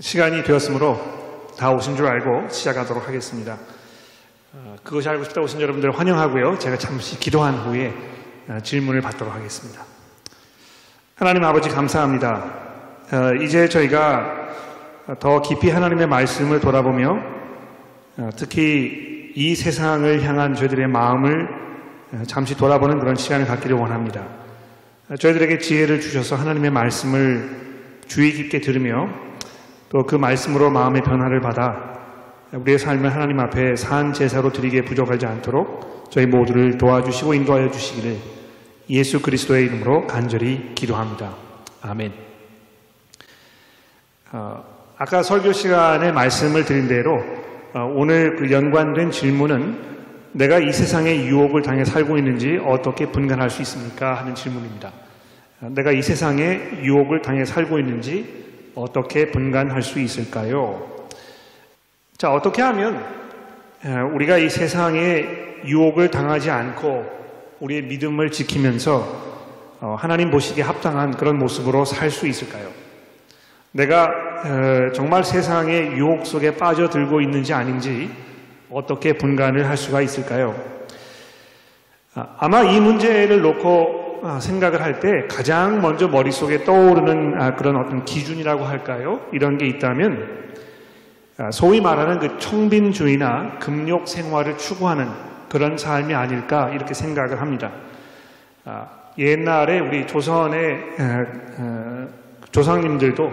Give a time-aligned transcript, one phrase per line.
[0.00, 1.00] 시간이 되었으므로
[1.56, 3.56] 다 오신 줄 알고 시작하도록 하겠습니다.
[4.52, 6.58] 어, 그것이 알고 싶다 오신 여러분들 환영하고요.
[6.58, 7.94] 제가 잠시 기도한 후에
[8.48, 9.82] 어, 질문을 받도록 하겠습니다.
[11.14, 12.44] 하나님 아버지 감사합니다.
[13.10, 14.48] 어, 이제 저희가
[15.18, 17.16] 더 깊이 하나님의 말씀을 돌아보며
[18.36, 21.48] 특히 이 세상을 향한 저희들의 마음을
[22.26, 24.26] 잠시 돌아보는 그런 시간을 갖기를 원합니다.
[25.16, 27.48] 저희들에게 지혜를 주셔서 하나님의 말씀을
[28.08, 29.08] 주의 깊게 들으며
[29.88, 31.96] 또 그 말씀으로 마음의 변화를 받아
[32.52, 38.16] 우리의 삶을 하나님 앞에 산 제사로 드리기에 부족하지 않도록 저희 모두를 도와주시고 인도하여 주시기를
[38.90, 41.34] 예수 그리스도의 이름으로 간절히 기도합니다.
[41.82, 42.12] 아멘.
[44.32, 44.64] 어,
[44.96, 47.16] 아까 설교 시간에 말씀을 드린 대로
[47.74, 49.96] 어, 오늘 그 연관된 질문은
[50.32, 54.14] 내가 이 세상의 유혹을 당해 살고 있는지 어떻게 분간할 수 있습니까?
[54.14, 54.92] 하는 질문입니다.
[55.62, 58.45] 어, 내가 이 세상의 유혹을 당해 살고 있는지
[58.76, 60.86] 어떻게 분간할 수 있을까요?
[62.18, 63.02] 자, 어떻게 하면
[64.14, 67.06] 우리가 이 세상의 유혹을 당하지 않고
[67.60, 69.24] 우리의 믿음을 지키면서
[69.80, 72.68] 어, 하나님 보시기에 합당한 그런 모습으로 살 수 있을까요?
[73.72, 78.10] 내가 정말 세상의 유혹 속에 빠져들고 있는지 아닌지
[78.70, 80.54] 어떻게 분간을 할 수가 있을까요?
[82.14, 84.05] 아, 아마 이 문제를 놓고 아,
[84.40, 89.20] 생각을 할 때 가장 먼저 머릿속에 떠오르는 아, 그런 어떤 기준이라고 할까요?
[89.32, 90.46] 이런 게 있다면
[91.38, 95.08] 아, 소위 말하는 그 청빈주의나 금욕 생활을 추구하는
[95.48, 97.70] 그런 삶이 아닐까 이렇게 생각을 합니다.
[99.16, 100.76] 옛날에 우리 조선의
[102.50, 103.32] 조상님들도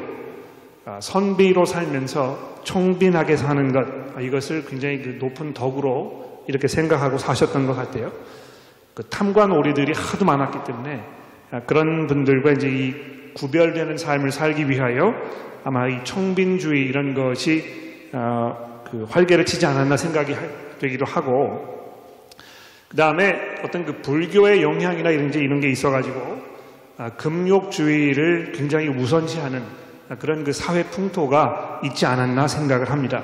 [1.00, 3.88] 선비로 살면서 청빈하게 사는 것
[4.22, 8.12] 이것을 굉장히 그 높은 덕으로 이렇게 생각하고 사셨던 것 같아요.
[8.94, 11.04] 그 탐관 오리들이 하도 많았기 때문에
[11.52, 12.94] 아, 그런 분들과 이제 이
[13.34, 15.14] 구별되는 삶을 살기 위하여
[15.64, 17.64] 아마 이 청빈주의 이런 것이
[18.14, 20.36] 어, 그 활개를 치지 않았나 생각이
[20.80, 21.74] 되기도 하고
[22.88, 23.34] 그 다음에
[23.64, 26.54] 어떤 그 불교의 영향이나 이런 게 이런 게 있어가지고
[26.98, 29.64] 아, 금욕주의를 굉장히 우선시하는
[30.20, 33.24] 그런 그 사회 풍토가 있지 않았나 생각을 합니다.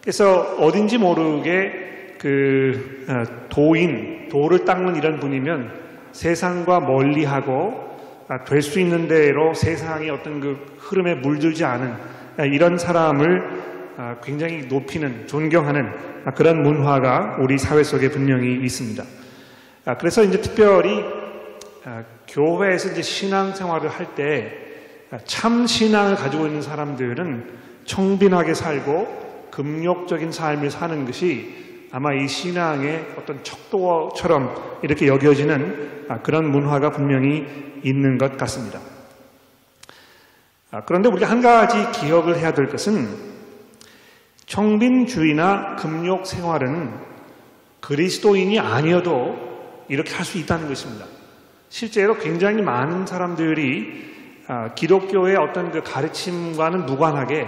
[0.00, 1.87] 그래서 어딘지 모르게
[2.18, 5.72] 그 어, 도인, 도를 닦는 이런 분이면
[6.12, 7.86] 세상과 멀리하고
[8.28, 11.94] 아, 될수 있는 대로 세상의 어떤 그 흐름에 물들지 않은
[12.36, 13.42] 아, 이런 사람을
[13.96, 15.90] 아, 굉장히 높이는 존경하는
[16.34, 19.02] 그런 문화가 우리 사회 속에 분명히 있습니다.
[19.98, 21.02] 그래서 이제 특별히
[22.28, 24.68] 교회에서 이제 신앙생활을 할 때
[25.24, 27.46] 참 신앙을 가지고 있는 사람들은
[27.84, 36.50] 청빈하게 살고 금욕적인 삶을 사는 것이 아마 이 신앙의 어떤 척도처럼 이렇게 여겨지는 아, 그런
[36.50, 37.46] 문화가 분명히
[37.82, 38.80] 있는 것 같습니다.
[40.70, 43.08] 아, 그런데 우리가 한 가지 기억을 해야 될 것은
[44.44, 46.92] 청빈주의나 금욕 생활은
[47.80, 51.06] 그리스도인이 아니어도 이렇게 할 수 있다는 것입니다.
[51.70, 54.08] 실제로 굉장히 많은 사람들이
[54.46, 57.46] 아, 기독교의 어떤 그 가르침과는 무관하게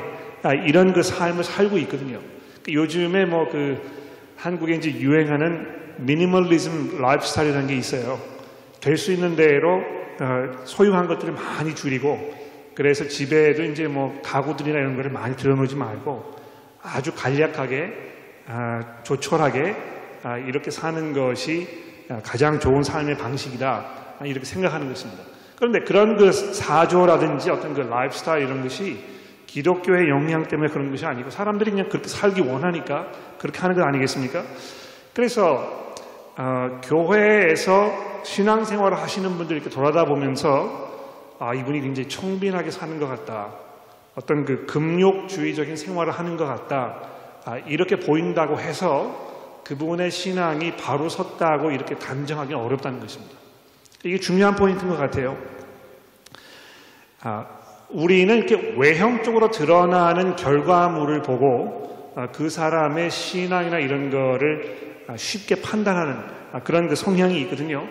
[0.66, 2.20] 이런 그 삶을 살고 있거든요.
[2.64, 3.99] 그 요즘에 뭐 그
[4.40, 5.66] 한국에 이제 유행하는
[5.98, 8.18] 미니멀리즘 라이프 스타일이라는 게 있어요.
[8.80, 9.82] 될 수 있는 대로
[10.20, 12.34] 어, 소유한 것들을 많이 줄이고
[12.74, 16.36] 그래서 집에도 이제 뭐 가구들이나 이런 거를 많이 들어놓지 말고
[16.82, 17.92] 아주 간략하게
[18.46, 19.76] 아, 조촐하게
[20.22, 21.68] 아, 이렇게 사는 것이
[22.24, 25.22] 가장 좋은 삶의 방식이다 이렇게 생각하는 것입니다.
[25.56, 28.98] 그런데 그런 그 사조라든지 어떤 그 라이프 스타일 이런 것이
[29.46, 34.42] 기독교의 영향 때문에 그런 것이 아니고 사람들이 그냥 그렇게 살기 원하니까 그렇게 하는 것 아니겠습니까?
[35.14, 35.94] 그래서
[36.36, 40.90] 어, 교회에서 신앙생활을 하시는 분들 이렇게 돌아다 보면서
[41.38, 43.54] 아 이분이 굉장히 청빈하게 사는 것 같다.
[44.14, 47.00] 어떤 그 금욕주의적인 생활을 하는 것 같다.
[47.46, 53.34] 아, 이렇게 보인다고 해서 그분의 신앙이 바로 섰다고 이렇게 단정하기는 어렵다는 것입니다.
[54.04, 55.38] 이게 중요한 포인트인 것 같아요.
[57.22, 57.46] 아,
[57.88, 66.16] 우리는 이렇게 외형적으로 드러나는 결과물을 보고 아, 그 사람의 신앙이나 이런 거를 아, 쉽게 판단하는
[66.52, 67.86] 아, 그런 그 성향이 있거든요.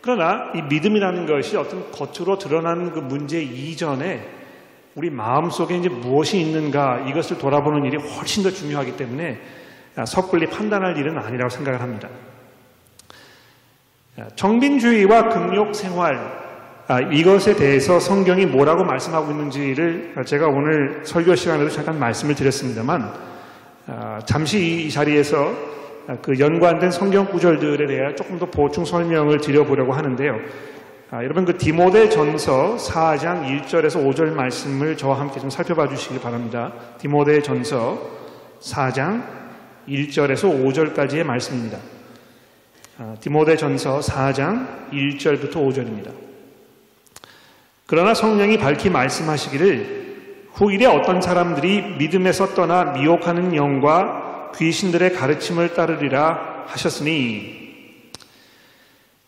[0.00, 4.26] 그러나 이 믿음이라는 것이 어떤 겉으로 드러나는 그 문제 이전에
[4.94, 9.38] 우리 마음 속에 이제 무엇이 있는가 이것을 돌아보는 일이 훨씬 더 중요하기 때문에
[10.06, 12.08] 섣불리 판단할 일은 아니라고 생각을 합니다.
[14.36, 16.40] 정빈주의와 금욕 생활
[16.90, 23.29] 아, 이것에 대해서 성경이 뭐라고 말씀하고 있는지를 제가 오늘 설교 시간에도 잠깐 말씀을 드렸습니다만 아,
[24.26, 25.52] 잠시 이 자리에서
[26.22, 30.38] 그 연관된 성경 구절들에 대해 조금 더 보충 설명을 드려보려고 하는데요.
[31.12, 36.72] 아, 여러분 그 디모데 전서 4장 1절에서 5절 말씀을 저와 함께 좀 살펴봐 주시기 바랍니다.
[36.98, 38.00] 디모데 전서
[38.60, 39.24] 4장
[39.88, 41.78] 1절에서 5절까지의 말씀입니다.
[42.98, 46.12] 아, 디모데 전서 4장 1절부터 5절입니다.
[47.86, 50.09] 그러나 성령이 밝히 말씀하시기를
[50.60, 58.10] 후일에 어떤 사람들이 믿음에서 떠나 미혹하는 영과 귀신들의 가르침을 따르리라 하셨으니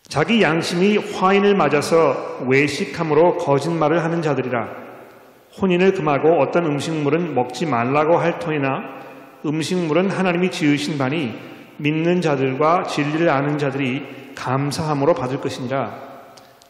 [0.03, 4.83] 자기 양심이 화인을 맞아서 외식함으로 거짓말을 하는 자들이라.
[5.59, 8.83] 혼인을 금하고 어떤 음식물은 먹지 말라고 할 터이나
[9.43, 11.33] 음식물은 하나님이 지으신 바니
[11.77, 15.97] 믿는 자들과 진리를 아는 자들이 감사함으로 받을 것이니라.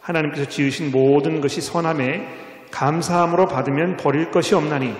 [0.00, 2.43] 하나님께서 지으신 모든 것이 선함에
[2.74, 4.94] 감사함으로 받으면 버릴 것이 없나니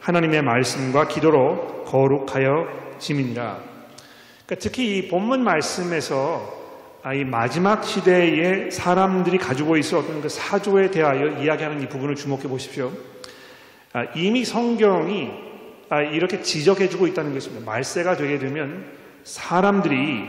[0.00, 2.66] 하나님의 말씀과 기도로 거룩하여
[2.98, 3.58] 짐이니라
[4.46, 6.58] 그러니까 특히 이 본문 말씀에서
[7.02, 12.92] 아, 이 마지막 시대에 사람들이 가지고 어떤 그 사조에 대하여 이야기하는 이 부분을 주목해 보십시오.
[13.94, 15.30] 아, 이미 성경이
[15.88, 17.64] 아, 이렇게 지적해주고 있다는 것입니다.
[17.64, 18.84] 말세가 되게 되면
[19.24, 20.24] 사람들이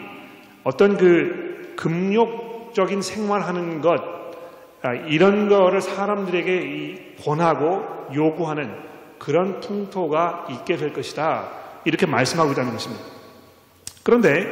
[0.63, 4.20] 어떤 그 금욕적인 생활하는 것
[5.07, 7.83] 이런 거를 사람들에게 권하고
[8.13, 8.71] 요구하는
[9.19, 11.47] 그런 풍토가 있게 될 것이다.
[11.85, 13.03] 이렇게 말씀하고 있다는 것입니다.
[14.03, 14.47] 그런데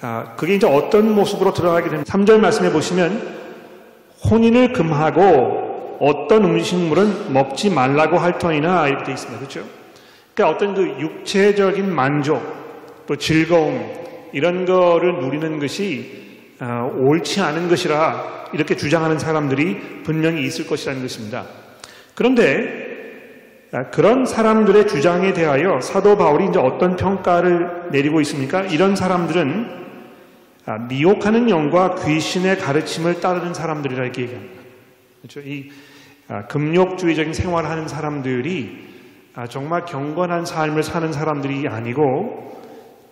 [0.00, 3.38] 아, 그게 이제 어떤 모습으로 드러나게 되면 3절 말씀해 보시면
[4.30, 9.38] 혼인을 금하고 어떤 음식물은 먹지 말라고 할 터이나 이렇게 되어 있습니다.
[9.38, 9.64] 그렇죠?
[10.34, 12.42] 그러니까 어떤 그 육체적인 만족
[13.06, 13.90] 또 즐거움
[14.32, 16.27] 이런 거를 누리는 것이 아,
[16.60, 21.46] 옳지 않은 것이라 이렇게 주장하는 사람들이 분명히 있을 것이라는 것입니다.
[22.14, 22.88] 그런데
[23.70, 28.62] 아, 그런 사람들의 주장에 대하여 사도 바울이 이제 어떤 평가를 내리고 있습니까?
[28.62, 29.78] 이런 사람들은
[30.64, 34.62] 아, 미혹하는 영과 귀신의 가르침을 따르는 사람들이라 이렇게 얘기합니다.
[35.20, 35.40] 그렇죠?
[35.40, 35.70] 이
[36.28, 38.88] 아, 금욕주의적인 생활을 하는 사람들이
[39.34, 42.57] 아, 정말 경건한 삶을 사는 사람들이 아니고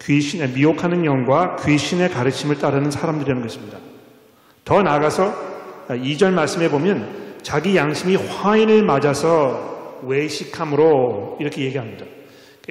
[0.03, 3.79] 귀신의 미혹하는 영과 귀신의 가르침을 따르는 사람들이라는 것입니다.
[4.65, 5.35] 더 나아가서
[5.89, 12.05] 2절 말씀에 보면 자기 양심이 화인을 맞아서 외식함으로 이렇게 얘기합니다.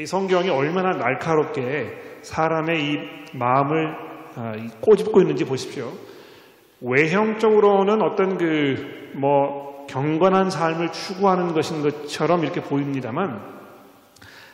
[0.06, 2.98] 성경이 얼마나 날카롭게 사람의 이
[3.34, 3.96] 마음을
[4.36, 5.92] 아, 꼬집고 있는지 보십시오.
[6.82, 13.40] 외형적으로는 어떤 그 뭐 경건한 삶을 추구하는 것인 것처럼 이렇게 보입니다만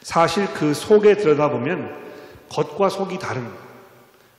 [0.01, 2.10] 사실 그 속에 들여다보면
[2.51, 3.47] 겉과 속이 다른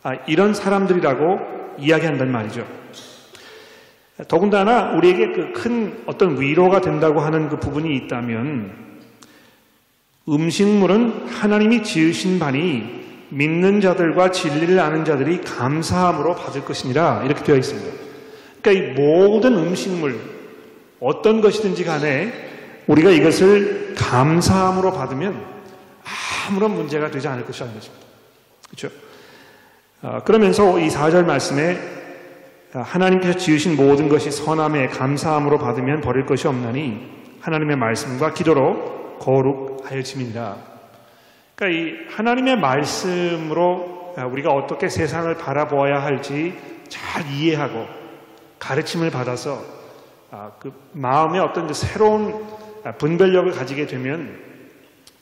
[0.02, 1.38] 아, 이런 사람들이라고
[1.78, 2.66] 이야기한단 말이죠.
[4.28, 8.72] 더군다나 우리에게 그 큰 어떤 위로가 된다고 하는 그 부분이 있다면
[10.28, 17.90] 음식물은 하나님이 지으신 바니 믿는 자들과 진리를 아는 자들이 감사함으로 받을 것이니라 이렇게 되어 있습니다.
[18.60, 20.18] 그러니까 이 모든 음식물
[21.00, 22.32] 어떤 것이든지 간에
[22.88, 25.51] 우리가 이것을 감사함으로 받으면
[26.48, 28.06] 아무런 문제가 되지 않을 것이라는 것입니다.
[28.68, 28.94] 그렇죠?
[30.02, 31.78] 아, 그러면서 이 4절 말씀에
[32.72, 40.56] 하나님께서 지으신 모든 것이 선함에 감사함으로 받으면 버릴 것이 없나니 하나님의 말씀과 기도로 거룩하여짐이니라.
[41.54, 46.54] 그러니까 이 하나님의 말씀으로 우리가 어떻게 세상을 바라보아야 할지
[46.88, 47.86] 잘 이해하고
[48.58, 49.62] 가르침을 받아서
[50.30, 52.46] 아, 그 마음의 어떤 그 새로운
[52.98, 54.40] 분별력을 가지게 되면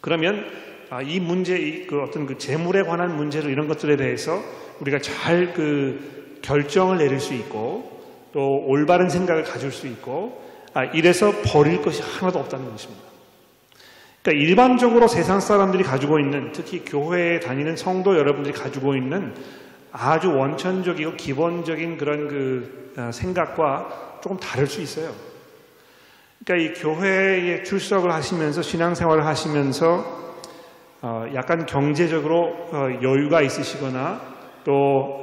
[0.00, 0.69] 그러면 아,
[1.02, 4.42] 이 문제, 그 어떤 그 재물에 관한 문제를 이런 것들에 대해서
[4.80, 8.00] 우리가 잘 그 결정을 내릴 수 있고
[8.32, 10.42] 또 올바른 생각을 가질 수 있고
[10.72, 13.02] 아, 이래서 버릴 것이 하나도 없다는 것입니다.
[14.22, 19.34] 그러니까 일반적으로 세상 사람들이 가지고 있는 특히 교회에 다니는 성도 여러분들이 가지고 있는
[19.92, 25.12] 아주 원천적이고 기본적인 그런 그 어, 생각과 조금 다를 수 있어요.
[26.44, 30.29] 그러니까 이 교회에 출석을 하시면서 신앙생활을 하시면서 어,
[31.34, 34.20] 약간 경제적으로 어, 여유가 있으시거나
[34.64, 35.20] 또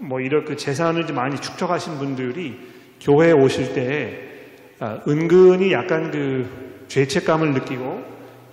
[0.00, 2.58] 뭐 이런 그 재산을 많이 축적하신 분들이
[3.00, 4.18] 교회에 오실 때
[5.06, 8.02] 은근히 약간 그 죄책감을 느끼고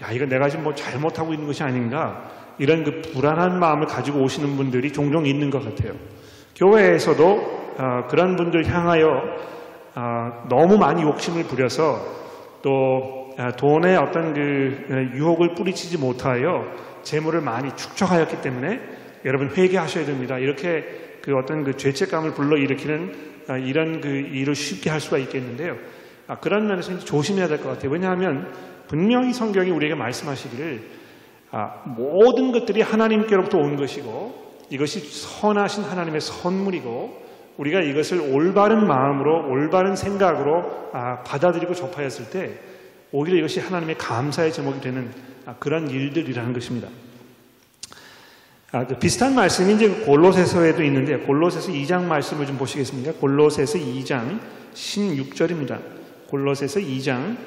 [0.03, 4.57] 야, 이거 내가 지금 뭐 잘못하고 있는 것이 아닌가 이런 그 불안한 마음을 가지고 오시는
[4.57, 5.93] 분들이 종종 있는 것 같아요.
[6.55, 9.23] 교회에서도 어, 그런 분들 향하여
[9.95, 12.01] 어, 너무 많이 욕심을 부려서
[12.61, 13.26] 또 어,
[13.57, 16.65] 돈에 어떤 그 유혹을 뿌리치지 못하여
[17.03, 18.79] 재물을 많이 축적하였기 때문에
[19.25, 20.37] 여러분 회개하셔야 됩니다.
[20.39, 20.83] 이렇게
[21.21, 25.75] 그 어떤 그 죄책감을 불러일으키는 어, 이런 그 일을 쉽게 할 수가 있겠는데요.
[26.27, 27.91] 아, 그런 면에서 조심해야 될 것 같아요.
[27.91, 28.51] 왜냐하면
[28.87, 30.81] 분명히 성경이 우리에게 말씀하시기를
[31.51, 37.25] 아, 모든 것들이 하나님께로부터 온 것이고 이것이 선하신 하나님의 선물이고
[37.57, 42.59] 우리가 이것을 올바른 마음으로 올바른 생각으로 아, 받아들이고 접하였을 때
[43.11, 45.11] 오히려 이것이 하나님의 감사의 제목이 되는
[45.45, 46.89] 아, 그런 일들이라는 것입니다.
[48.73, 53.13] 아, 그 비슷한 말씀이 이제 골로새서에도 있는데 골로새서 2장 말씀을 좀 보시겠습니까?
[53.13, 54.39] 골로새서 2장
[54.73, 55.79] 16절입니다.
[56.27, 57.37] 골로새서 2장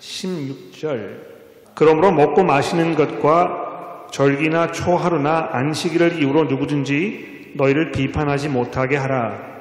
[0.00, 1.34] 16절.
[1.74, 9.54] 그러므로 먹고 마시는 것과 절기나 초하루나 안식일을 이유로 누구든지 너희를 비판하지 못하게 하라.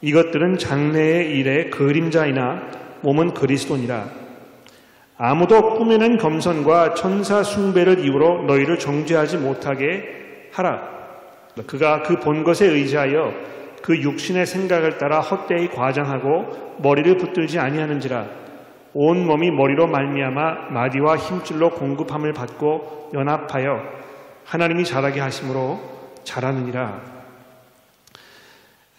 [0.00, 2.62] 이것들은 장래의 일의 그림자이나
[3.02, 4.19] 몸은 그리스도니라.
[5.22, 10.02] 아무도 꾸며낸 겸손과 천사 숭배를 이유로 너희를 정죄하지 못하게
[10.50, 10.80] 하라.
[11.66, 13.30] 그가 그 본 것에 의지하여
[13.82, 18.26] 그 육신의 생각을 따라 헛되이 과장하고 머리를 붙들지 아니하는지라
[18.94, 23.78] 온 몸이 머리로 말미암아 마디와 힘줄로 공급함을 받고 연합하여
[24.46, 25.80] 하나님이 자라게 하심으로
[26.24, 27.00] 자라느니라.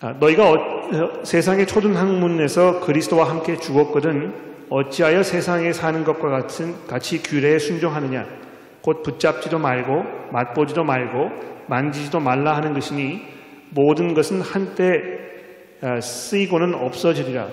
[0.02, 7.22] 아, 너희가 어, 세상의 초등 학문에서 그리스도와 함께 죽었거든 어찌하여 세상에 사는 것과 같은 같이
[7.22, 8.26] 규례에 순종하느냐
[8.82, 11.30] 곧 붙잡지도 말고 맛보지도 말고
[11.68, 13.22] 만지지도 말라 하는 것이니
[13.70, 15.22] 모든 것은 한때
[15.84, 17.48] 아, 쓰이고는 없어지리라.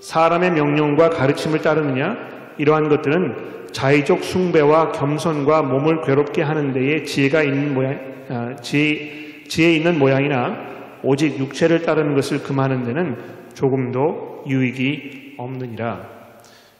[0.00, 2.16] 사람의 명령과 가르침을 따르느냐?
[2.58, 7.98] 이러한 것들은 자의적 숭배와 겸손과 몸을 괴롭게 하는 데에 지혜가 있는 모양,
[8.28, 10.68] 아, 지혜, 지혜 있는 모양이나
[11.04, 13.16] 오직 육체를 따르는 것을 금하는 데는
[13.54, 16.19] 조금도 유익이 없느니라.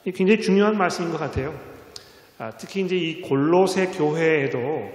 [0.09, 1.53] 굉장히 중요한 말씀인 것 같아요.
[2.39, 4.89] 아, 특히 이제 이 골로새 교회에도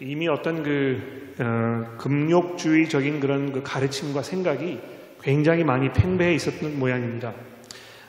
[0.00, 4.78] 이미 어떤 그 어, 금욕주의적인 그런 그 가르침과 생각이
[5.22, 7.32] 굉장히 많이 팽배해 있었던 모양입니다.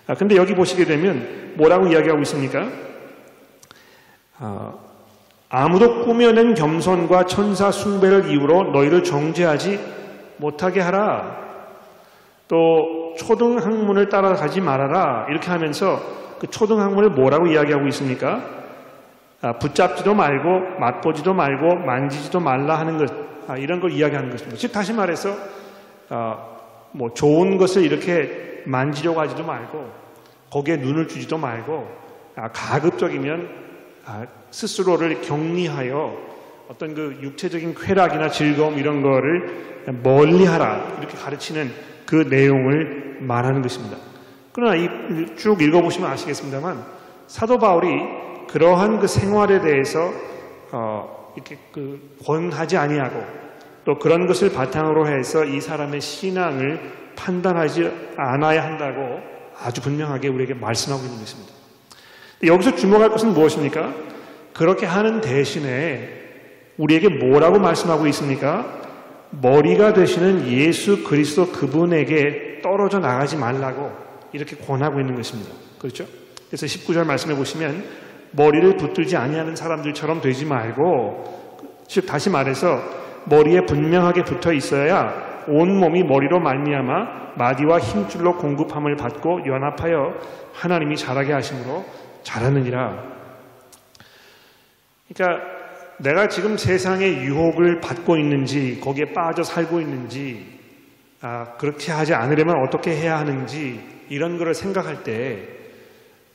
[0.07, 2.67] 아, 근데 여기 보시게 되면 뭐라고 이야기하고 있습니까?
[4.37, 4.73] 아,
[5.47, 9.79] 아무도 꾸며낸 겸손과 천사 숭배를 이유로 너희를 정죄하지
[10.37, 11.41] 못하게 하라.
[12.49, 15.27] 또 초등 학문을 따라가지 말아라.
[15.29, 18.43] 이렇게 하면서 그 초등학문을 뭐라고 이야기하고 있습니까?
[19.41, 23.09] 아, 붙잡지도 말고 맛보지도 말고 만지지도 말라 하는 것
[23.47, 24.57] 아, 이런 걸 이야기하는 것입니다.
[24.57, 25.29] 즉 다시 말해서
[26.09, 26.45] 아,
[26.91, 29.89] 뭐 좋은 것을 이렇게 만지려고 하지도 말고
[30.51, 31.87] 거기에 눈을 주지도 말고
[32.51, 33.49] 가급적이면
[34.51, 36.17] 스스로를 격리하여
[36.67, 41.71] 어떤 그 육체적인 쾌락이나 즐거움 이런 거를 멀리하라 이렇게 가르치는
[42.05, 44.12] 그 내용을 말하는 것입니다.
[44.53, 44.75] 그러나
[45.35, 46.83] 쭉 읽어보시면 아시겠습니다만
[47.27, 47.89] 사도 바울이
[48.49, 50.11] 그러한 그 생활에 대해서
[50.71, 53.23] 어, 이렇게 그 권하지 아니하고
[53.83, 56.79] 또 그런 것을 바탕으로 해서 이 사람의 신앙을
[57.15, 59.19] 판단하지 않아야 한다고
[59.59, 61.53] 아주 분명하게 우리에게 말씀하고 있는 것입니다.
[62.45, 63.93] 여기서 주목할 것은 무엇입니까?
[64.53, 66.21] 그렇게 하는 대신에
[66.77, 68.81] 우리에게 뭐라고 말씀하고 있습니까?
[69.29, 73.91] 머리가 되시는 예수 그리스도 그분에게 떨어져 나가지 말라고
[74.33, 75.51] 이렇게 권하고 있는 것입니다.
[75.79, 76.05] 그렇죠?
[76.47, 77.83] 그래서 19절 말씀해 보시면
[78.31, 82.81] 머리를 붙들지 아니하는 사람들처럼 되지 말고 즉 다시 말해서
[83.25, 90.13] 머리에 분명하게 붙어 있어야 온 몸이 머리로 말미암아 마디와 힘줄로 공급함을 받고 연합하여
[90.53, 91.85] 하나님이 자라게 하심으로
[92.23, 93.03] 자라느니라.
[95.09, 95.41] 그러니까
[95.97, 100.59] 내가 지금 세상의 유혹을 받고 있는지 거기에 빠져 살고 있는지
[101.21, 105.47] 아, 그렇게 하지 않으려면 어떻게 해야 하는지 이런 것을 생각할 때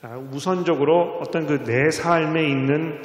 [0.00, 3.02] 아, 우선적으로 어떤 그 내 삶에 있는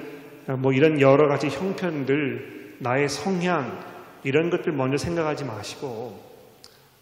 [0.47, 3.79] 아, 뭐 이런 여러 가지 형편들, 나의 성향,
[4.23, 6.21] 이런 것들 먼저 생각하지 마시고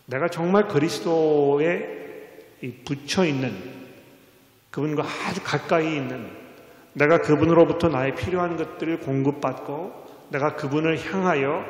[0.05, 1.99] 내가 정말 그리스도에
[2.85, 3.53] 붙여 있는
[4.69, 6.27] 그분과 아주 가까이 있는
[6.93, 11.65] 내가 그분으로부터 나의 필요한 것들을 공급받고 내가 그분을 향하여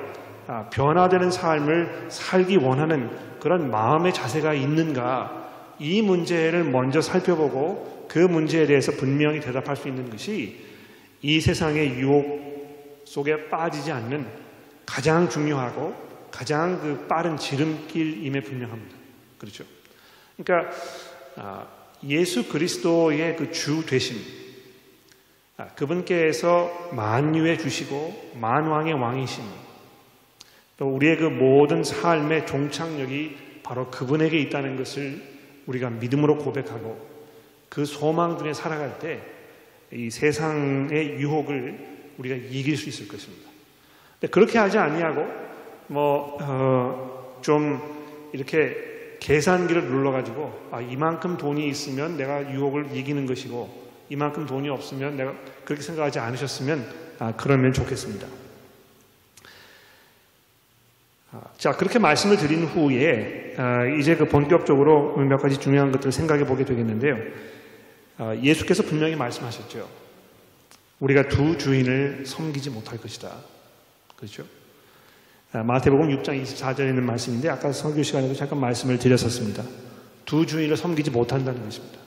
[0.48, 5.41] 아, 변화되는 삶을 살기 원하는 그런 마음의 자세가 있는가
[5.82, 10.64] 이 문제를 먼저 살펴보고 그 문제에 대해서 분명히 대답할 수 있는 것이
[11.24, 14.28] 이 세상의 유혹 속에 빠지지 않는
[14.86, 15.96] 가장 중요하고
[16.30, 18.96] 가장 그 빠른 지름길임에 분명합니다.
[19.40, 19.64] 그렇죠?
[20.38, 20.72] 그러니까
[21.36, 21.68] 아,
[22.08, 24.18] 예수 그리스도의 그 주 되심,
[25.58, 29.44] 아, 그분께서 만유의 주시고 만왕의 왕이신,
[30.78, 35.31] 또 우리의 그 모든 삶의 종착역이 바로 그분에게 있다는 것을
[35.72, 37.10] 우리가 믿음으로 고백하고
[37.70, 39.42] 그 소망 중에 살아갈 때
[39.92, 43.50] 이 세상의 유혹을 우리가 이길 수 있을 것입니다.
[44.32, 45.28] 그렇게 하지 아니하고
[45.88, 54.70] 뭐좀 어 이렇게 계산기를 눌러가지고 아 이만큼 돈이 있으면 내가 유혹을 이기는 것이고 이만큼 돈이
[54.70, 55.34] 없으면 내가
[55.66, 56.88] 그렇게 생각하지 않으셨으면
[57.20, 58.28] 아 그러면 좋겠습니다.
[61.34, 66.46] 아, 자, 그렇게 말씀을 드린 후에 아, 이제 그 본격적으로 몇 가지 중요한 것들을 생각해
[66.46, 67.18] 보게 되겠는데요.
[68.18, 69.88] 아, 예수께서 분명히 말씀하셨죠.
[71.00, 73.30] 우리가 두 주인을 섬기지 못할 것이다.
[74.18, 74.44] 그렇죠?
[75.52, 79.64] 마태복음 6장 24절에 있는 말씀인데 아까 설교 시간에도 잠깐 말씀을 드렸었습니다.
[80.26, 82.00] 두 주인을 섬기지 못한다는 것입니다.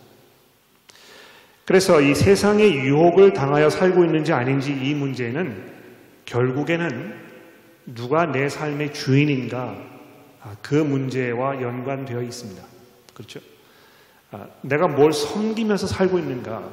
[1.65, 5.73] 그래서 이 세상의 유혹을 당하여 살고 있는지 아닌지 이 문제는
[6.25, 7.24] 결국에는
[7.87, 9.77] 누가 내 삶의 주인인가
[10.43, 12.63] 아, 그 문제와 연관되어 있습니다.
[13.15, 13.41] 그렇죠?
[14.31, 16.69] 아, 내가 뭘 섬기면서 살고 있는가?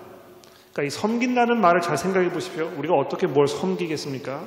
[0.74, 2.72] 그러니까 이 섬긴다는 말을 잘 생각해 보십시오.
[2.78, 4.44] 우리가 어떻게 뭘 섬기겠습니까?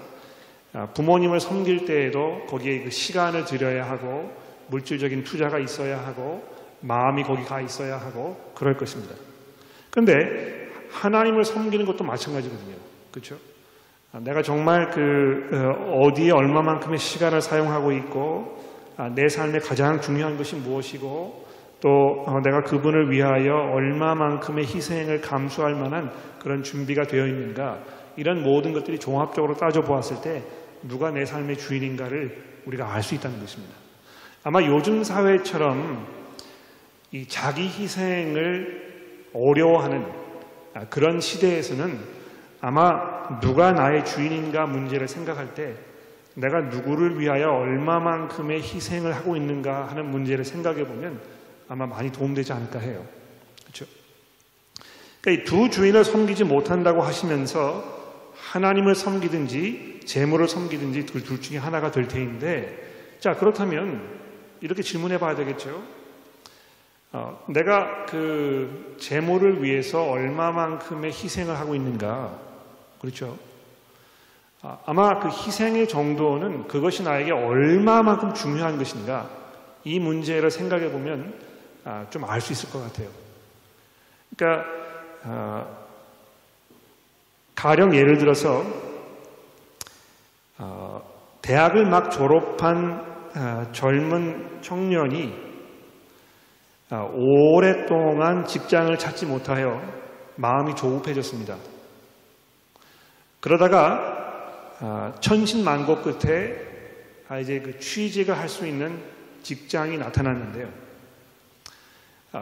[0.74, 4.34] 아, 부모님을 섬길 때에도 거기에 그 시간을 들여야 하고
[4.68, 6.44] 물질적인 투자가 있어야 하고
[6.80, 9.14] 마음이 거기 가 있어야 하고 그럴 것입니다.
[9.90, 12.76] 그런데 하나님을 섬기는 것도 마찬가지거든요.
[13.10, 13.38] 그렇죠?
[14.20, 18.56] 내가 정말 그 어, 어디에 얼마만큼의 시간을 사용하고 있고
[18.96, 21.44] 아, 내 삶에 가장 중요한 것이 무엇이고
[21.80, 21.88] 또
[22.26, 27.80] 어, 내가 그분을 위하여 얼마만큼의 희생을 감수할 만한 그런 준비가 되어 있는가
[28.16, 30.42] 이런 모든 것들이 종합적으로 따져 보았을 때
[30.82, 33.74] 누가 내 삶의 주인인가를 우리가 알 수 있다는 것입니다.
[34.44, 36.06] 아마 요즘 사회처럼
[37.10, 38.84] 이 자기 희생을
[39.34, 40.06] 어려워하는
[40.74, 41.98] 아, 그런 시대에서는
[42.60, 45.74] 아마 누가 나의 주인인가 문제를 생각할 때
[46.34, 51.20] 내가 누구를 위하여 얼마만큼의 희생을 하고 있는가 하는 문제를 생각해 보면
[51.68, 53.04] 아마 많이 도움되지 않을까 해요.
[53.62, 53.86] 그렇죠?
[55.20, 57.82] 그러니까 두 주인을 섬기지 못한다고 하시면서
[58.36, 64.02] 하나님을 섬기든지 재물을 섬기든지 둘, 둘 중에 하나가 될 테인데 자 그렇다면
[64.60, 65.82] 이렇게 질문해 봐야 되겠죠.
[67.12, 72.43] 어, 내가 그 재물을 위해서 얼마만큼의 희생을 하고 있는가
[73.04, 73.36] 그렇죠.
[74.62, 79.28] 아, 아마 그 희생의 정도는 그것이 나에게 얼마만큼 중요한 것인가
[79.84, 81.34] 이 문제를 생각해 보면
[81.84, 83.10] 아, 좀알 수 있을 것 같아요.
[84.34, 84.66] 그러니까
[85.24, 85.66] 아,
[87.54, 88.64] 가령 예를 들어서
[90.56, 91.02] 어,
[91.42, 93.04] 대학을 막 졸업한
[93.36, 95.34] 어, 젊은 청년이
[96.90, 99.78] 어, 오랫동안 직장을 찾지 못하여
[100.36, 101.73] 마음이 조급해졌습니다.
[103.44, 106.56] 그러다가 천신만고 끝에
[107.42, 108.98] 이제 그 취직을 할 수 있는
[109.42, 110.66] 직장이 나타났는데요.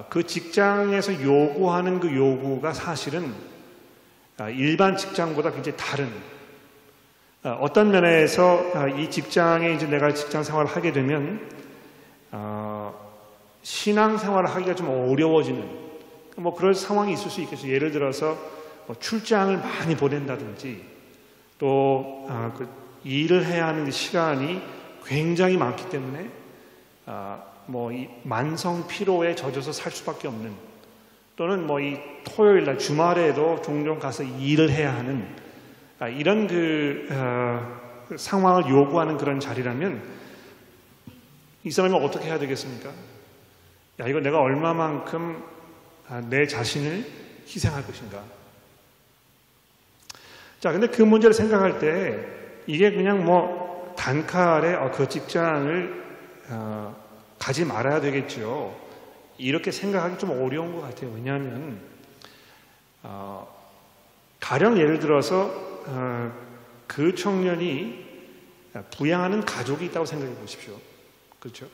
[0.08, 3.34] 그 직장에서 요구하는 그 요구가 사실은
[4.38, 6.08] 아, 일반 직장보다 굉장히 다른
[7.42, 11.50] 아, 어떤 면에서 아, 이 직장에 이제 내가 직장 생활을 하게 되면
[13.62, 15.68] 신앙 생활을 하기가 좀 어려워지는
[16.36, 17.66] 뭐 그런 상황이 있을 수 있겠죠.
[17.66, 18.38] 예를 들어서
[18.86, 20.91] 뭐 출장을 많이 보낸다든지
[21.62, 22.68] 또그
[23.04, 24.60] 일을 해야 하는 시간이
[25.04, 26.28] 굉장히 많기 때문에
[27.66, 30.52] 뭐이 만성 피로에 젖어서 살 수밖에 없는
[31.36, 35.26] 또는 뭐 이 토요일 날 주말에도 종종 가서 일을 해야 하는
[35.98, 40.02] 아, 이런 그 어, 상황을 요구하는 그런 자리라면
[41.64, 42.90] 이 사람이 어떻게 해야 되겠습니까?
[44.00, 45.42] 야 이거 내가 얼마만큼
[46.08, 47.06] 아, 내 자신을
[47.46, 48.22] 희생할 것인가?
[50.62, 52.24] 자, 근데 그 문제를 생각할 때
[52.68, 56.04] 이게 그냥 뭐 단칼에 어, 그 직장을
[56.50, 56.96] 어,
[57.36, 58.72] 가지 말아야 되겠죠.
[59.38, 61.10] 이렇게 생각하기 좀 어려운 것 같아요.
[61.16, 61.80] 왜냐하면
[63.02, 63.52] 어,
[64.38, 65.50] 가령 예를 들어서
[65.88, 66.32] 어,
[66.86, 68.06] 그 청년이
[68.96, 70.78] 부양하는 가족이 있다고 생각해 보십시오.
[71.40, 71.66] 그렇죠?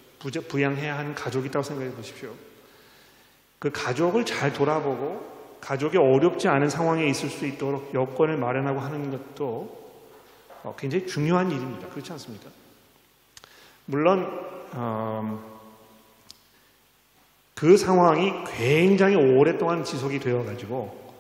[0.49, 2.33] 부양해야 하는 가족이 있다고 생각해 보십시오.
[3.59, 5.38] 그 가족을 잘 돌아보고
[5.69, 9.91] 가족이 어렵지 않은 상황에 있을 수 있도록 여건을 마련하고 하는 것도
[10.63, 11.89] 어, 굉장히 중요한 일입니다.
[11.89, 12.49] 그렇지 않습니까?
[13.85, 14.27] 물론
[14.73, 15.45] 어,
[17.55, 21.13] 그 상황이 굉장히 오랫동안 지속이 되어 가지고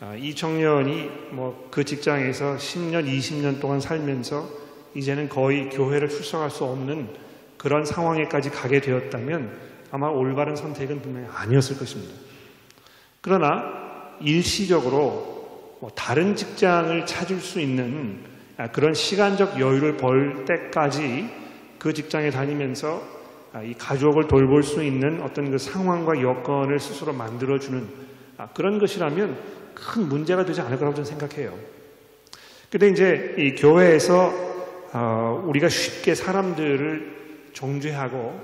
[0.00, 4.48] 아, 이 청년이 뭐 그 직장에서 10년, 20년 동안 살면서
[4.94, 7.10] 이제는 거의 교회를 출석할 수 없는
[7.58, 9.58] 그런 상황에까지 가게 되었다면
[9.90, 12.27] 아마 올바른 선택은 분명히 아니었을 것입니다.
[13.28, 13.62] 그러나
[14.20, 18.20] 일시적으로 뭐 다른 직장을 찾을 수 있는
[18.56, 21.28] 아, 그런 시간적 여유를 벌 때까지
[21.78, 23.02] 그 직장에 다니면서
[23.52, 27.86] 아, 이 가족을 돌볼 수 있는 어떤 그 상황과 여건을 스스로 만들어주는
[28.38, 29.36] 아, 그런 것이라면
[29.74, 31.54] 큰 문제가 되지 않을 거라고 저는 생각해요.
[32.70, 34.32] 근데 이제 이 교회에서
[34.94, 38.40] 어, 우리가 쉽게 사람들을 정죄하고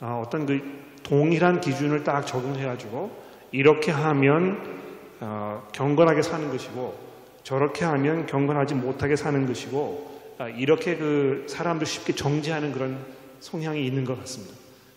[0.00, 0.60] 어, 어떤 그
[1.02, 3.19] 동일한 기준을 딱 적용해가지고
[3.52, 4.80] 이렇게 하면
[5.20, 6.94] 어, 경건하게 사는 것이고
[7.42, 12.98] 저렇게 하면 경건하지 못하게 사는 것이고 아, 이렇게 그 사람들 쉽게 정지하는 그런
[13.40, 14.54] 성향이 있는 것 같습니다.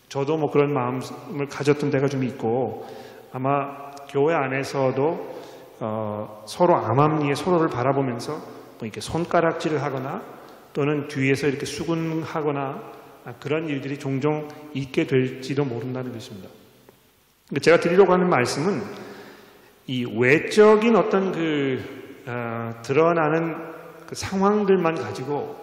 [0.08, 2.88] 저도 뭐 그런 마음을 가졌던 때가 좀 있고
[3.32, 5.34] 아마 교회 안에서도
[5.80, 10.22] 어, 서로 암암리에 서로를 바라보면서 뭐 이렇게 손가락질을 하거나
[10.72, 12.94] 또는 뒤에서 이렇게 수군하거나
[13.26, 16.50] 아, 그런 일들이 종종 있게 될지도 모른다는 것입니다.
[17.48, 18.82] 그러니까 제가 드리려고 하는 말씀은
[19.88, 23.56] 이 외적인 어떤 그 어, 드러나는
[24.08, 25.62] 그 상황들만 가지고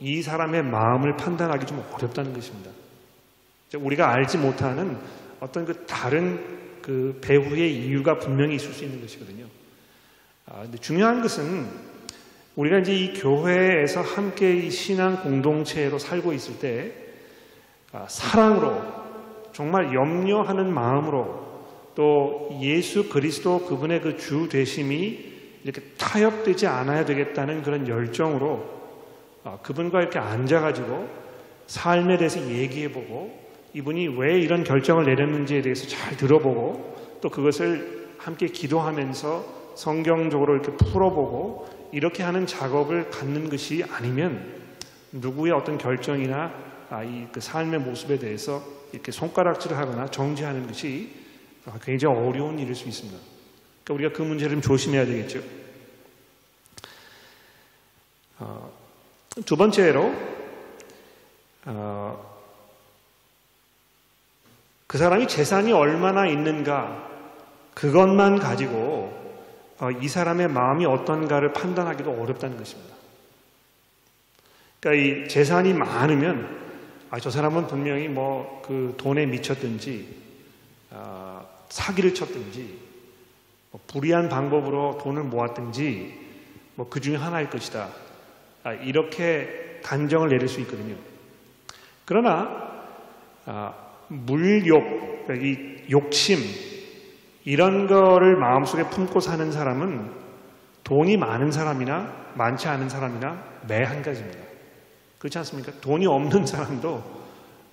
[0.00, 2.70] 이 사람의 마음을 판단하기 좀 어렵다는 것입니다.
[3.74, 4.98] 우리가 알지 못하는
[5.40, 6.40] 어떤 그 다른
[6.82, 9.46] 그 배후의 이유가 분명히 있을 수 있는 것이거든요.
[10.46, 11.68] 아, 근데 중요한 것은
[12.56, 16.92] 우리가 이제 이 교회에서 함께 이 신앙 공동체로 살고 있을 때
[17.92, 19.01] 아, 사랑으로
[19.52, 21.42] 정말 염려하는 마음으로
[21.94, 25.32] 또 예수 그리스도 그분의 그 주 되심이
[25.64, 28.64] 이렇게 타협되지 않아야 되겠다는 그런 열정으로
[29.44, 31.08] 아, 그분과 이렇게 앉아가지고
[31.66, 33.42] 삶에 대해서 얘기해보고
[33.74, 41.68] 이분이 왜 이런 결정을 내렸는지에 대해서 잘 들어보고 또 그것을 함께 기도하면서 성경적으로 이렇게 풀어보고
[41.92, 44.44] 이렇게 하는 작업을 갖는 것이 아니면
[45.12, 51.10] 누구의 어떤 결정이나 아, 이 그 삶의 모습에 대해서 이렇게 손가락질을 하거나 정지하는 것이
[51.82, 53.18] 굉장히 어려운 일일 수 있습니다.
[53.84, 55.40] 그러니까 우리가 그 문제를 좀 조심해야 되겠죠.
[58.40, 58.70] 어,
[59.46, 60.12] 두 번째로
[61.64, 62.42] 어,
[64.86, 67.10] 그 사람이 재산이 얼마나 있는가
[67.72, 69.18] 그것만 가지고
[69.78, 72.94] 어, 이 사람의 마음이 어떤가를 판단하기도 어렵다는 것입니다.
[74.80, 76.61] 그러니까 이 재산이 많으면
[77.12, 80.06] 아, 저 사람은 분명히 뭐 그 돈에 미쳤든지
[80.90, 82.78] 아, 사기를 쳤든지
[83.70, 86.20] 뭐 불의한 방법으로 돈을 모았든지
[86.76, 87.88] 뭐 그 중에 하나일 것이다.
[88.64, 90.94] 아, 이렇게 단정을 내릴 수 있거든요.
[92.06, 92.82] 그러나
[93.44, 93.74] 아,
[94.08, 94.82] 물욕,
[95.30, 96.38] 이 욕심,
[97.44, 100.12] 이런 거를 마음속에 품고 사는 사람은
[100.84, 104.51] 돈이 많은 사람이나 많지 않은 사람이나 매 한 가지입니다.
[105.22, 105.70] 그렇지 않습니까?
[105.80, 107.00] 돈이 없는 사람도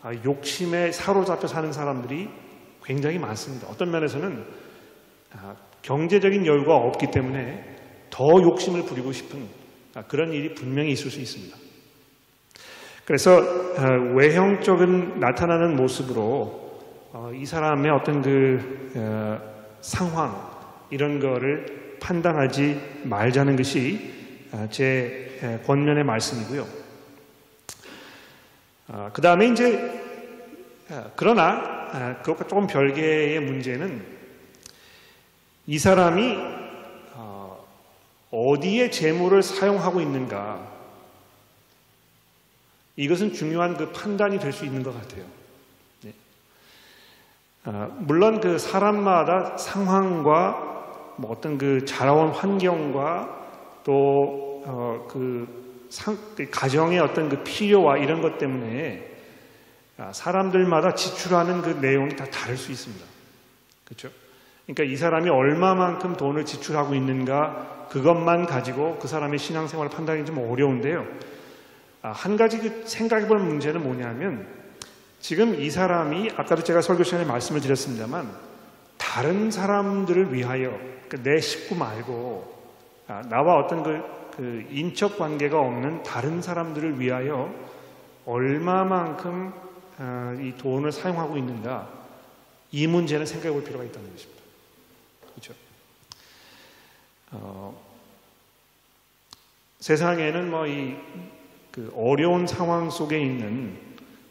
[0.04, 2.30] 아, 욕심에 사로잡혀 사는 사람들이
[2.84, 3.68] 굉장히 많습니다.
[3.68, 4.46] 어떤 면에서는
[5.34, 7.78] 아, 경제적인 여유가 없기 때문에
[8.12, 9.48] 더 욕심을 부리고 싶은
[9.96, 11.58] 아, 그런 일이 분명히 있을 수 있습니다.
[13.04, 16.82] 그래서 어, 외형적인 나타나는 모습으로
[17.14, 19.40] 어, 이 사람의 어떤 그 어,
[19.82, 20.40] 상황
[20.92, 24.14] 이런 거를 판단하지 말자는 것이
[24.70, 26.79] 제 권면의 말씀이고요.
[29.14, 30.04] 그 다음에 이제
[31.16, 34.06] 그러나 그것과 조금 별개의 문제는
[35.68, 36.38] 이 사람이
[38.32, 40.68] 어디에 재물을 사용하고 있는가
[42.96, 45.24] 이것은 중요한 그 판단이 될 수 있는 것 같아요.
[46.04, 46.14] 네.
[47.64, 53.38] 아, 물론 그 사람마다 상황과 뭐 어떤 그 자라온 환경과
[53.84, 59.08] 또그 어, 그그 가정의 어떤 그 필요와 이런 것 때문에
[59.98, 63.06] 아, 사람들마다 지출하는 그 내용이 다 다를 수 있습니다.
[63.84, 64.10] 그렇죠?
[64.66, 71.06] 그러니까 이 사람이 얼마만큼 돈을 지출하고 있는가 그것만 가지고 그 사람의 신앙생활을 판단하기 좀 어려운데요.
[72.02, 74.48] 아, 한 가지 그 생각해 볼 문제는 뭐냐면
[75.20, 78.30] 지금 이 사람이 아까도 제가 설교 시간에 말씀을 드렸습니다만
[78.98, 80.70] 다른 사람들을 위하여
[81.08, 82.60] 그러니까 내 식구 말고
[83.08, 84.02] 아, 나와 어떤 그,
[84.40, 87.54] 그 인적 관계가 없는 다른 사람들을 위하여
[88.26, 89.54] 얼마만큼
[89.98, 91.90] 아, 이 돈을 사용하고 있는가
[92.72, 94.42] 이 문제는 생각해 볼 필요가 있다는 것입니다.
[95.34, 95.54] 그렇죠?
[97.32, 97.78] 어,
[99.80, 100.96] 세상에는 뭐 이
[101.72, 103.78] 그 어려운 상황 속에 있는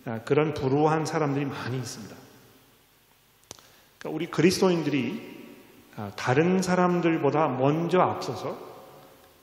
[0.05, 2.15] 아, 그런 불우한 사람들이 많이 있습니다.
[3.99, 5.39] 그러니까 우리 그리스도인들이
[5.97, 8.68] 아, 다른 사람들보다 먼저 앞서서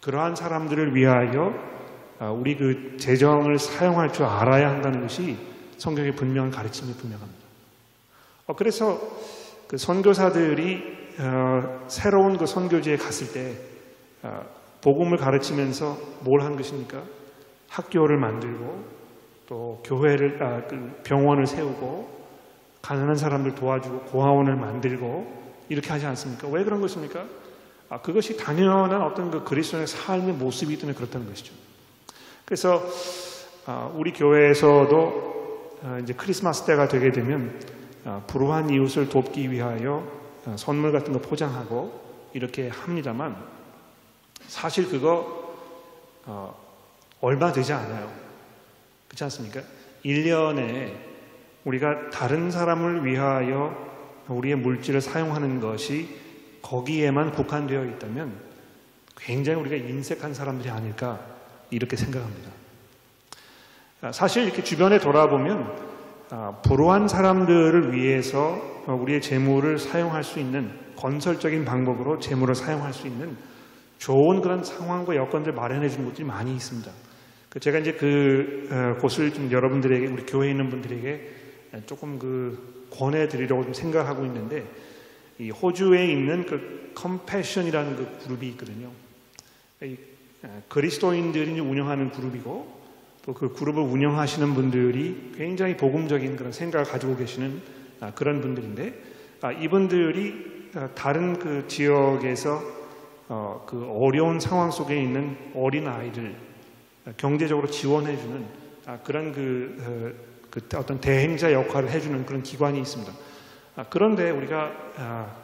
[0.05, 1.51] 그러한 사람들을 위하여
[2.19, 5.35] 아, 우리 그 재정을 사용할 줄 알아야 한다는 것이
[5.77, 7.41] 성경의 분명한 가르침이 분명합니다.
[8.45, 8.99] 어, 그래서
[9.67, 13.55] 그 선교사들이 어, 새로운 그 선교지에 갔을 때
[14.81, 17.01] 복음을 가르치면서 뭘 한 것입니까?
[17.69, 18.85] 학교를 만들고
[19.47, 22.25] 또 교회를 아, 그 병원을 세우고
[22.83, 26.47] 가난한 사람들 도와주고 고아원을 만들고 이렇게 하지 않습니까?
[26.49, 27.25] 왜 그런 것입니까?
[27.89, 31.53] 아, 그것이 당연한 어떤 그 그리스도의 삶의 모습이기 때문에 그렇다는 것이죠.
[32.45, 32.83] 그래서
[33.65, 37.59] 아, 우리 교회에서도 아, 이제 크리스마스 때가 되게 되면
[38.05, 40.07] 아, 불우한 이웃을 돕기 위하여
[40.45, 43.35] 아, 선물 같은 거 포장하고 이렇게 합니다만
[44.47, 45.55] 사실 그거
[46.25, 46.55] 어,
[47.21, 48.11] 얼마 되지 않아요.
[49.07, 49.61] 그렇지 않습니까?
[50.03, 50.93] 1년에
[51.63, 53.75] 우리가 다른 사람을 위하여
[54.27, 56.24] 우리의 물질을 사용하는 것이
[56.65, 58.33] 거기에만 국한되어 있다면
[59.17, 61.19] 굉장히 우리가 인색한 사람들이 아닐까
[61.69, 62.49] 이렇게 생각합니다.
[64.01, 65.95] 아, 사실 이렇게 주변에 돌아보면
[66.31, 73.37] 아, 불우한 사람들을 위해서 우리의 재물을 사용할 수 있는 건설적인 방법으로 재물을 사용할 수 있는
[73.99, 76.91] 좋은 그런 상황과 여건들 마련해 주는 곳들이 많이 있습니다.
[77.49, 81.29] 그 제가 이제 그 어, 곳을 좀 여러분들에게 우리 교회에 있는 분들에게
[81.85, 84.65] 조금 그 권해 드리려고 좀 생각하고 있는데
[85.39, 88.91] 이 호주에 있는 그 컴패션이라는 그 그룹이 있거든요.
[89.81, 89.97] 이
[90.43, 92.75] 어, 그리스도인들이 운영하는 그룹이고
[93.25, 97.59] 또 그 그룹을 운영하시는 분들이 굉장히 복음적인 그런 생각을 가지고 계시는
[97.99, 99.01] 아, 그런 분들인데
[99.41, 102.61] 아, 이분들이 아, 다른 그 지역에서
[103.27, 106.35] 어, 그 어려운 상황 속에 있는 어린 아이들
[107.17, 108.45] 경제적으로 지원해주는
[109.03, 113.11] 그런 그, 어, 그 어떤 대행자 역할을 해주는 그런 기관이 있습니다.
[113.89, 114.71] 그런데 우리가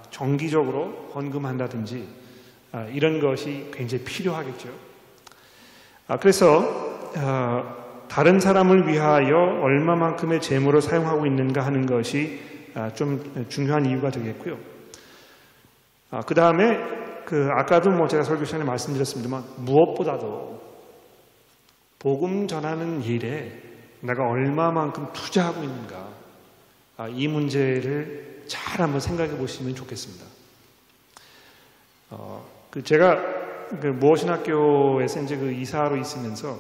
[0.10, 2.08] 정기적으로 헌금한다든지
[2.91, 4.70] 이런 것이 굉장히 필요하겠죠.
[6.20, 12.41] 그래서 어, 다른 사람을 위하여 얼마만큼의 재물을 사용하고 있는가 하는 것이
[12.74, 14.58] 아, 좀 중요한 이유가 되겠고요.
[16.10, 16.78] 아, 그 다음에
[17.26, 20.62] 그 아까도 뭐 제가 설교 시간에 말씀드렸습니다만 무엇보다도
[22.00, 23.62] 복음 전하는 일에
[24.02, 26.21] 내가 얼마만큼 투자하고 있는가 아,
[27.13, 30.25] 이 문제를 잘 한번 생각해 보시면 좋겠습니다.
[32.12, 33.41] 어, 그 제가
[33.80, 36.60] 그 무엇신학교에서 이제 그 이사로 있으면서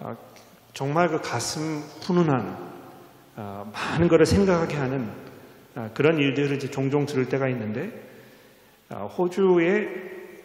[0.00, 0.16] 아,
[0.72, 2.72] 정말 그 가슴 훈훈한
[3.36, 5.08] 아, 많은 것을 생각하게 하는
[5.76, 8.02] 아, 그런 일들을 이제 종종 들을 때가 있는데
[8.90, 9.88] 호주에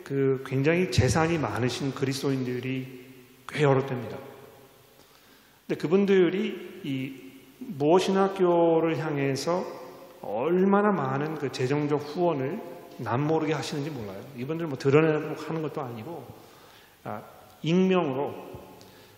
[0.03, 3.05] 그 굉장히 재산이 많으신 그리스도인들이
[3.47, 4.17] 꽤 여러 됩니다.
[5.67, 7.28] 근데 그분들이 이
[7.59, 9.65] 무엇이나교를 향해서
[10.21, 12.61] 얼마나 많은 그 재정적 후원을
[12.97, 14.21] 남모르게 하시는지 몰라요.
[14.37, 16.25] 이분들 뭐 드러내고 하는 것도 아니고
[17.03, 17.21] 아,
[17.61, 18.33] 익명으로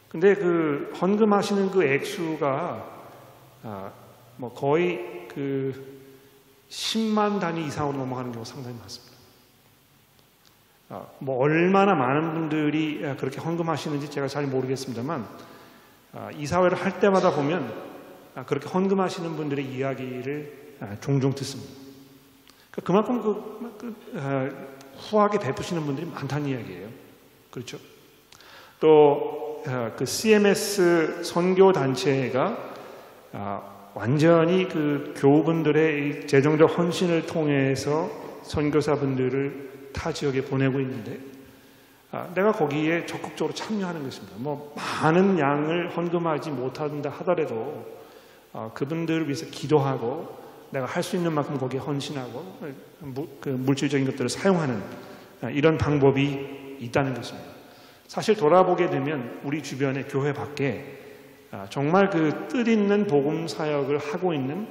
[0.10, 2.86] 근데 그 헌금하시는 그 액수가
[3.64, 3.92] 아,
[4.38, 6.00] 뭐 거의 그
[6.70, 9.12] 10만 단위 이상으로 넘어가는 경우 상당히 많습니다.
[10.90, 15.26] 아, 뭐 얼마나 많은 분들이 그렇게 헌금하시는지 제가 잘 모르겠습니다만
[16.14, 17.91] 아, 이 사회를 할 때마다 보면 아,
[18.46, 21.72] 그렇게 헌금하시는 분들의 이야기를 아, 종종 듣습니다.
[22.72, 24.50] 그러니까 그만큼 그, 그 아,
[24.98, 26.90] 후하게 베푸시는 분들이 많다는 이야기예요.
[27.52, 27.78] 그렇죠?
[28.80, 29.42] 또
[29.96, 32.58] 그 CMS 선교 단체가
[33.34, 33.62] 아,
[33.94, 38.10] 완전히 그 교우분들의 재정적 헌신을 통해서
[38.44, 41.20] 선교사분들을 타 지역에 보내고 있는데
[42.12, 44.36] 아, 내가 거기에 적극적으로 참여하는 것입니다.
[44.38, 48.01] 뭐 많은 양을 헌금하지 못한다 하더라도 아,
[48.74, 50.40] 그분들을 위해서 기도하고
[50.72, 52.60] 내가 할 수 있는 만큼 거기에 헌신하고
[53.40, 54.82] 그 물질적인 것들을 사용하는
[55.54, 57.50] 이런 방법이 있다는 것입니다.
[58.08, 61.00] 사실 돌아보게 되면 우리 주변의 교회 밖에
[61.52, 64.68] 아, 정말 그 뜻 있는 복음 사역을 하고 있는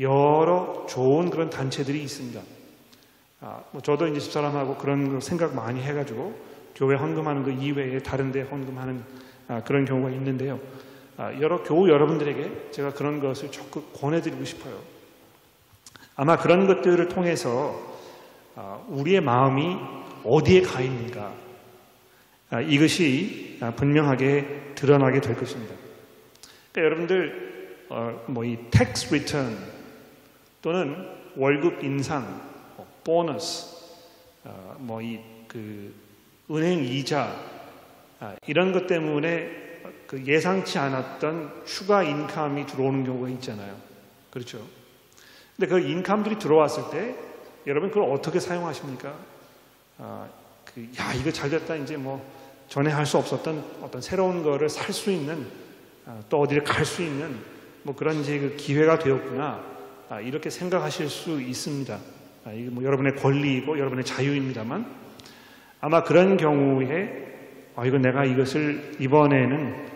[0.00, 2.40] 여러 좋은 그런 단체들이 있습니다.
[3.40, 6.34] 아, 뭐 저도 이제 집사람하고 그런 생각 많이 해가지고
[6.74, 9.04] 교회 헌금하는 그 이외에 다른 데 헌금하는
[9.46, 10.58] 아, 그런 경우가 있는데요.
[11.40, 14.78] 여러 교우 여러분들에게 제가 그런 것을 적극 권해드리고 싶어요.
[16.16, 17.80] 아마 그런 것들을 통해서
[18.88, 19.76] 우리의 마음이
[20.24, 21.32] 어디에 가 있는가
[22.50, 25.74] 아, 이것이 아, 분명하게 드러나게 될 것입니다.
[26.72, 29.56] 그러니까 여러분들 어, 뭐이 tax return
[30.62, 32.22] 또는 월급 인상,
[32.76, 33.74] 뭐 보너스,
[34.44, 35.94] 어, 뭐이 그
[36.50, 37.34] 은행 이자
[38.20, 39.63] 아, 이런 것 때문에
[40.14, 43.74] 그 예상치 않았던 추가 인감이 들어오는 경우가 있잖아요.
[44.30, 44.64] 그렇죠?
[45.56, 47.16] 근데 그 인감들이 들어왔을 때
[47.66, 49.12] 여러분 그걸 어떻게 사용하십니까?
[49.98, 50.28] 아,
[50.72, 51.74] 그, 야, 이거 잘 됐다.
[51.74, 52.24] 이제 뭐,
[52.68, 55.48] 전에 할 수 없었던 어떤 새로운 거를 살 수 있는,
[56.06, 57.36] 아, 또 어디를 갈 수 있는,
[57.82, 59.64] 뭐 그런 이제 그 기회가 되었구나.
[60.10, 61.98] 아, 이렇게 생각하실 수 있습니다.
[62.44, 64.86] 아, 이게 뭐 여러분의 권리이고 여러분의 자유입니다만,
[65.80, 69.93] 아마 그런 경우에, 아, 이거 내가 이것을 이번에는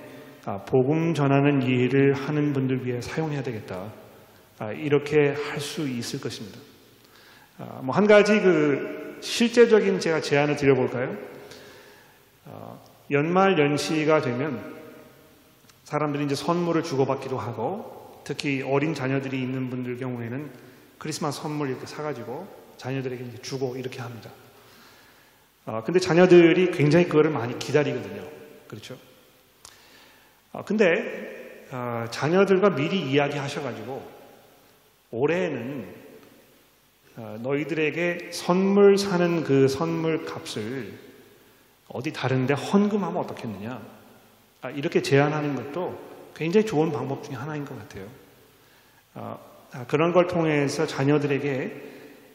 [0.67, 3.93] 복음 전하는 일을 하는 분들 위해 사용해야 되겠다.
[4.77, 6.59] 이렇게 할 수 있을 것입니다.
[7.83, 11.17] 뭐 한 가지 그 실제적인 제가 제안을 드려볼까요?
[12.47, 14.77] 어, 연말 연시가 되면
[15.85, 20.51] 사람들이 이제 선물을 주고받기도 하고 특히 어린 자녀들이 있는 분들 경우에는
[20.99, 24.31] 크리스마스 선물 이렇게 사가지고 자녀들에게 이제 주고 이렇게 합니다.
[25.67, 28.23] 어, 근데 자녀들이 굉장히 그거를 많이 기다리거든요.
[28.69, 28.97] 그렇죠?
[30.53, 34.19] 아, 근데 아, 자녀들과 미리 이야기하셔가지고
[35.11, 35.95] 올해는
[37.17, 40.93] 아, 너희들에게 선물 사는 그 선물 값을
[41.89, 43.83] 어디 다른데 헌금하면 어떻겠느냐
[44.63, 45.99] 아, 이렇게 제안하는 것도
[46.35, 48.07] 굉장히 좋은 방법 중에 하나인 것 같아요.
[49.89, 51.89] 그런 걸 통해서 자녀들에게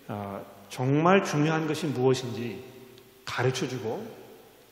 [0.09, 2.63] 아, 정말 중요한 것이 무엇인지
[3.25, 4.23] 가르쳐주고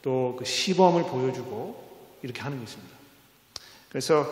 [0.02, 3.01] 또 그 시범을 보여주고 이렇게 하는 것입니다.
[3.92, 4.26] 그래서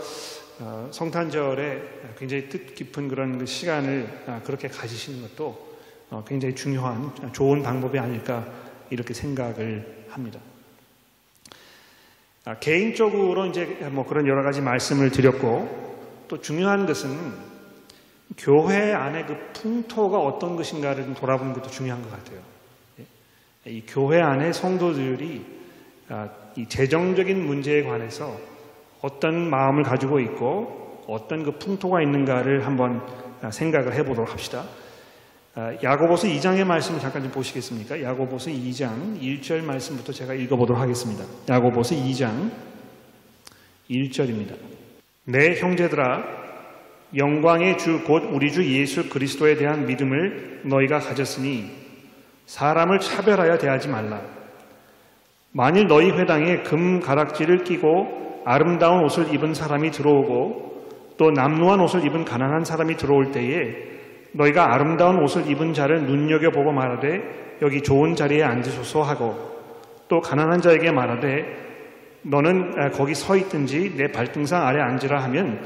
[0.60, 1.82] 어, 성탄절에
[2.18, 5.78] 굉장히 뜻 깊은 그런 그 시간을 아, 그렇게 가지시는 것도
[6.10, 8.48] 어, 굉장히 중요한 좋은 방법이 아닐까
[8.90, 10.40] 이렇게 생각을 합니다.
[12.46, 17.34] 아, 개인적으로 이제 뭐 그런 여러 가지 말씀을 드렸고 또 중요한 것은
[18.38, 22.40] 교회 안에 그 풍토가 어떤 것인가를 좀 돌아보는 것도 중요한 것 같아요.
[23.00, 23.72] 예.
[23.72, 25.46] 이 교회 안에 성도들이
[26.08, 28.40] 아, 이 재정적인 문제에 관해서
[29.02, 33.02] 어떤 마음을 가지고 있고 어떤 그 풍토가 있는가를 한번
[33.42, 34.66] 아, 생각을 해보도록 합시다.
[35.56, 38.02] 아, 야고보서 2장의 말씀을 잠깐 좀 보시겠습니까?
[38.02, 41.24] 야고보서 2장 1절 말씀부터 제가 읽어보도록 하겠습니다.
[41.48, 42.52] 야고보서 2장
[43.90, 44.56] 1절입니다.
[45.26, 46.24] 내 형제들아
[47.16, 51.72] 영광의 주 곧 우리 주 예수 그리스도에 대한 믿음을 너희가 가졌으니
[52.46, 54.22] 사람을 차별하여 대하지 말라.
[55.52, 60.88] 만일 너희 회당에 금 가락지를 끼고 아름다운 옷을 입은 사람이 들어오고
[61.20, 63.76] 또 남루한 옷을 입은 가난한 사람이 들어올 때에
[64.32, 69.38] 너희가 아름다운 옷을 입은 자를 눈여겨보고 말하되 여기 좋은 자리에 앉으소서 하고
[70.08, 71.46] 또 가난한 자에게 말하되
[72.24, 75.60] 너는 거기 서 있든지 내 발등상 아래 앉으라 하면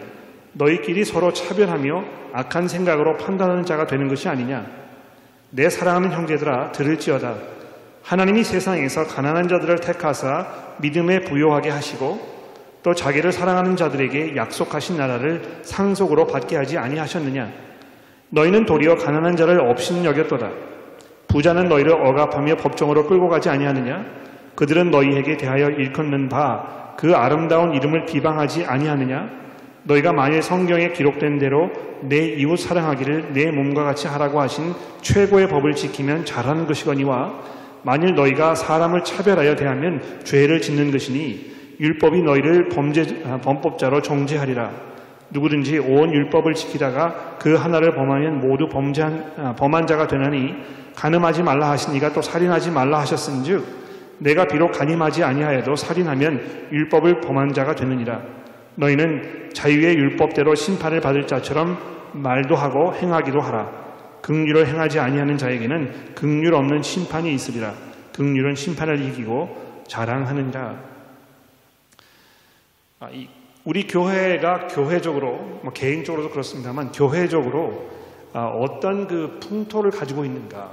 [0.52, 4.65] 너희끼리 서로 차별하며 악한 생각으로 판단하는 자가 되는 것이 아니냐.
[5.52, 7.36] 내 사랑하는 형제들아 들을지어다.
[8.02, 10.48] 하나님이 세상에서 가난한 자들을 택하사
[10.82, 12.33] 믿음에 부요하게 하시고
[12.84, 17.50] 또 자기를 사랑하는 자들에게 약속하신 나라를 상속으로 받게 하지 아니하셨느냐
[18.30, 20.52] 너희는 도리어 가난한 자를 없인 여겼도다.
[21.28, 24.06] 부자는 너희를 억압하며 법정으로 끌고 가지 아니하느냐?
[24.56, 29.30] 그들은 너희에게 대하여 일컫는 바 그 아름다운 이름을 비방하지 아니하느냐?
[29.84, 31.69] 너희가 만일 성경에 기록된 대로
[32.02, 37.34] 내 이웃 사랑하기를 내 몸과 같이 하라고 하신 최고의 법을 지키면 잘하는 것이거니와
[37.82, 41.53] 만일 너희가 사람을 차별하여 대하면 죄를 짓는 것이니
[41.84, 44.72] 율법이 너희를 범죄 아, 범법자로 정죄하리라.
[45.32, 50.54] 누구든지 온 율법을 지키다가 그 하나를 범하면 모두 범죄한, 아, 범한 자가 되나니
[50.96, 53.65] 간음하지 말라 하시니가 또 살인하지 말라 하셨은즉
[54.19, 58.22] 내가 비록 간임하지 아니하여도 살인하면 율법을 범한 자가 되느니라.
[58.76, 61.78] 너희는 자유의 율법대로 심판을 받을 자처럼
[62.13, 63.69] 말도 하고 행하기도 하라.
[64.22, 67.74] 극률을 행하지 아니하는 자에게는 극률 없는 심판이 있으리라.
[68.13, 70.92] 극률은 심판을 이기고 아, 이
[73.66, 77.89] 우리 교회가 교회적으로, 뭐 개인적으로도 그렇습니다만 교회적으로
[78.34, 80.72] 아, 어떤 그 풍토를 가지고 있는가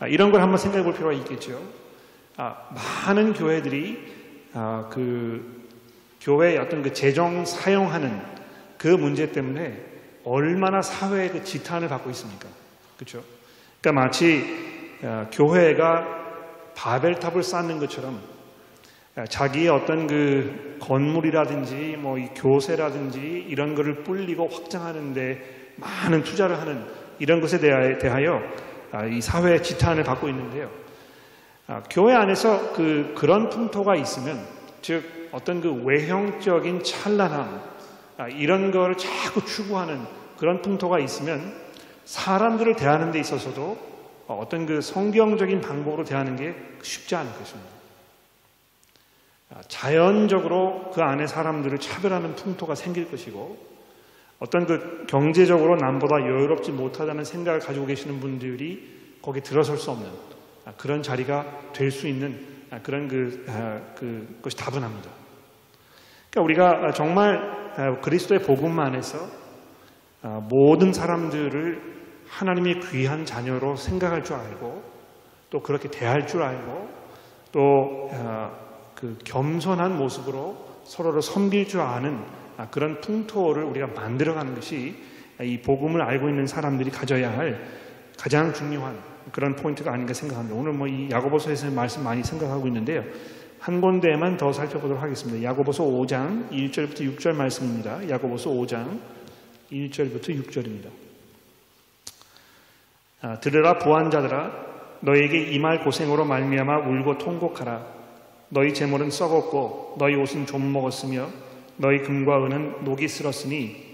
[0.00, 1.62] 아, 이런 걸 한번 생각해 볼 필요가 있겠죠.
[2.36, 2.56] 아,
[3.06, 4.24] 많은 교회들이
[4.90, 5.64] 그
[6.20, 8.20] 교회의 어떤 그 재정 사용하는
[8.76, 9.84] 그 문제 때문에
[10.24, 12.48] 얼마나 사회의 그 지탄을 받고 있습니까?
[12.96, 13.22] 그렇죠?
[13.80, 14.98] 그러니까 마치
[15.32, 16.04] 교회가
[16.74, 18.20] 바벨탑을 쌓는 것처럼
[19.28, 26.84] 자기의 어떤 그 건물이라든지 뭐 이 교세라든지 이런 거를 불리고 확장하는데 많은 투자를 하는
[27.18, 28.42] 이런 것에 대하여
[28.92, 30.70] 아, 이 사회의 지탄을 받고 있는데요.
[31.66, 34.44] 아, 교회 안에서 그 그런 풍토가 있으면
[34.82, 37.60] 즉 어떤 그 외형적인 찬란함
[38.18, 40.00] 아, 이런 거를 자꾸 추구하는
[40.38, 41.54] 그런 풍토가 있으면
[42.04, 43.78] 사람들을 대하는 데 있어서도
[44.26, 47.73] 어떤 그 성경적인 방법으로 대하는 게 쉽지 않을 것입니다.
[49.54, 53.56] 아, 자연적으로 그 안에 사람들을 차별하는 풍토가 생길 것이고
[54.40, 60.08] 어떤 그 경제적으로 남보다 여유롭지 못하다는 생각을 가지고 계시는 분들이 거기에 들어설 수 없는
[60.64, 63.44] 아, 그런 자리가 될 수 있는 아, 그런 그,
[63.94, 65.08] 그 것이 다분합니다.
[66.30, 69.18] 그러니까 우리가 정말 그리스도의 복음 안에서
[70.50, 71.94] 모든 사람들을
[72.26, 74.82] 하나님의 귀한 자녀로 생각할 줄 알고
[75.50, 76.88] 또 그렇게 대할 줄 알고
[77.52, 78.10] 또
[79.04, 82.24] 그 겸손한 모습으로 서로를 섬길 줄 아는
[82.56, 84.94] 아, 그런 풍토를 우리가 만들어가는 것이
[85.42, 87.68] 이 복음을 알고 있는 사람들이 가져야 할
[88.18, 88.98] 가장 중요한
[89.30, 90.58] 그런 포인트가 아닌가 생각합니다.
[90.58, 93.04] 오늘 뭐 이 야고보서에서 말씀 많이 생각하고 있는데요.
[93.58, 95.42] 한 군데만 더 살펴보도록 하겠습니다.
[95.50, 98.08] 야고보서 5장 1절부터 6절 말씀입니다.
[98.08, 99.00] 야고보서 5장
[99.70, 100.88] 1절부터 6절입니다.
[103.20, 104.50] 아, 들으라 부한 자들아
[105.00, 107.93] 너에게 이 말 고생으로 말미암아 울고 통곡하라
[108.54, 111.28] 너희 재물은 썩었고 너희 옷은 좀 먹었으며
[111.76, 113.84] 너희 금과 은은 녹이 쓸었으니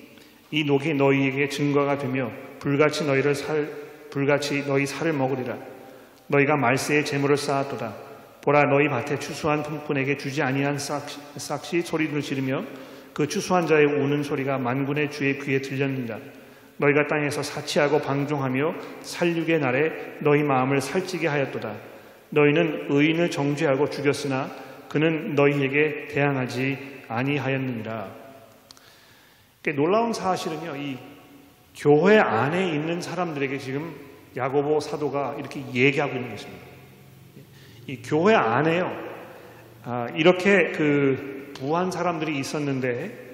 [0.51, 3.71] 이 녹이 너희에게 증거가 되며 불같이 너희를 살
[4.11, 5.57] 불같이 너희 살을 먹으리라.
[6.27, 7.95] 너희가 말세에 재물을 쌓았도다.
[8.43, 12.63] 보라 너희 밭에 추수한 품꾼에게 주지 아니한 싹시, 싹시 소리를 지르며
[13.15, 16.19] 그 추수한 자의 우는 소리가 만군의 주의 귀에 들렸느니라
[16.77, 21.90] 너희가 땅에서 사치하고 방종하며 살육의 날에 너희 마음을 살찌게 하였도다
[22.31, 24.51] 너희는 의인을 정죄하고 죽였으나
[24.89, 28.09] 그는 너희에게 대항하지 아니하였느니라
[29.77, 30.99] 놀라운 사실은요 이
[31.77, 33.95] 교회 안에 있는 사람들에게 지금
[34.37, 36.65] 야고보 사도가 이렇게 얘기하고 있는 것입니다.
[37.87, 39.11] 이 교회 안에요.
[39.85, 43.31] 아, 이렇게 그 부한 사람들이 있었는데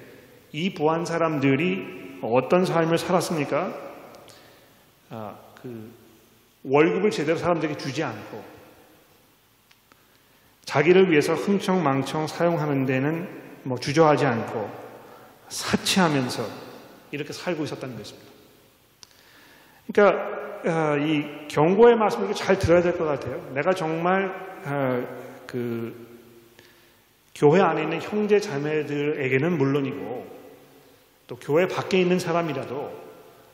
[0.51, 3.73] 이 부한 사람들이 어떤 삶을 살았습니까?
[5.09, 5.91] 아, 그
[6.63, 8.56] 월급을 제대로 사람들에게 주지 않고
[10.67, 13.25] 자기를 위해서 흥청망청 사용하는 데는
[13.63, 14.69] 뭐 주저하지 않고
[15.47, 16.43] 사치하면서
[17.11, 18.29] 이렇게 살고 있었다는 것입니다.
[19.87, 23.41] 그러니까 어, 이 경고의 말씀을 잘 들어야 될 것 같아요.
[23.53, 24.25] 내가 정말
[24.65, 25.07] 어,
[25.47, 26.05] 그
[27.33, 30.37] 교회 안에 있는 형제 자매들에게는 물론이고
[31.27, 32.91] 또 교회 밖에 있는 사람이라도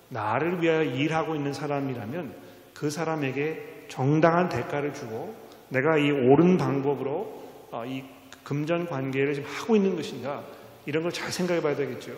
[0.10, 2.34] 나를 위하여 일하고 있는 사람이라면
[2.74, 5.36] 그 사람에게 정당한 대가를 주고
[5.74, 8.04] 내가 이 옳은 방법으로 어, 이
[8.44, 10.44] 금전 관계를 지금 하고 있는 것인가
[10.86, 12.12] 이런 걸 잘 생각해 봐야 되겠죠.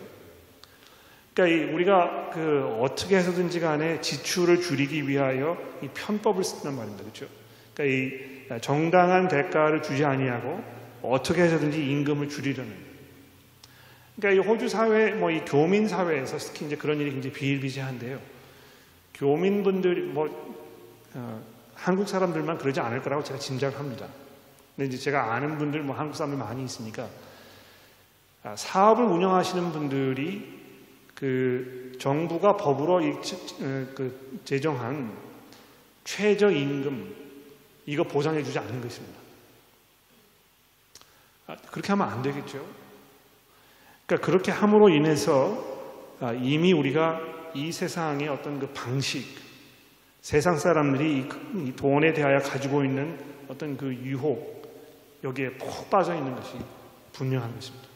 [1.34, 7.02] 그러니까 우리가 그 어떻게 해서든지 간에 지출을 줄이기 위하여 이 편법을 쓴단 말입니다.
[7.04, 7.26] 그렇죠?
[7.74, 10.62] 그러니까 이 정당한 대가를 주지 아니하고
[11.02, 12.72] 어떻게 해서든지 임금을 줄이려는.
[14.16, 18.18] 그러니까 이 호주 사회, 뭐 이 교민 사회에서 특히 이제 그런 일이 굉장히 비일비재한데요.
[19.14, 20.28] 교민분들이 뭐
[21.14, 21.42] 어,
[21.76, 24.08] 한국 사람들만 그러지 않을 거라고 제가 짐작합니다.
[24.74, 27.08] 근데 이제 제가 아는 분들, 뭐 한국 사람들 많이 있으니까
[28.42, 30.56] 아, 사업을 운영하시는 분들이
[31.14, 35.16] 그 정부가 법으로 이, 어, 그 제정한
[36.04, 37.14] 최저임금
[37.86, 39.18] 이거 보장해 주지 않는 것입니다.
[41.46, 42.64] 아, 그렇게 하면 안 되겠죠.
[44.06, 45.76] 그러니까 그렇게 함으로 인해서
[46.20, 47.20] 아, 이미 우리가
[47.54, 49.45] 이 세상의 어떤 그 방식,
[50.26, 53.16] 세상 사람들이 이 돈에 대하여 가지고 있는
[53.46, 54.60] 어떤 그 유혹,
[55.22, 56.56] 여기에 푹 빠져 있는 것이
[57.12, 57.86] 분명한 것입니다.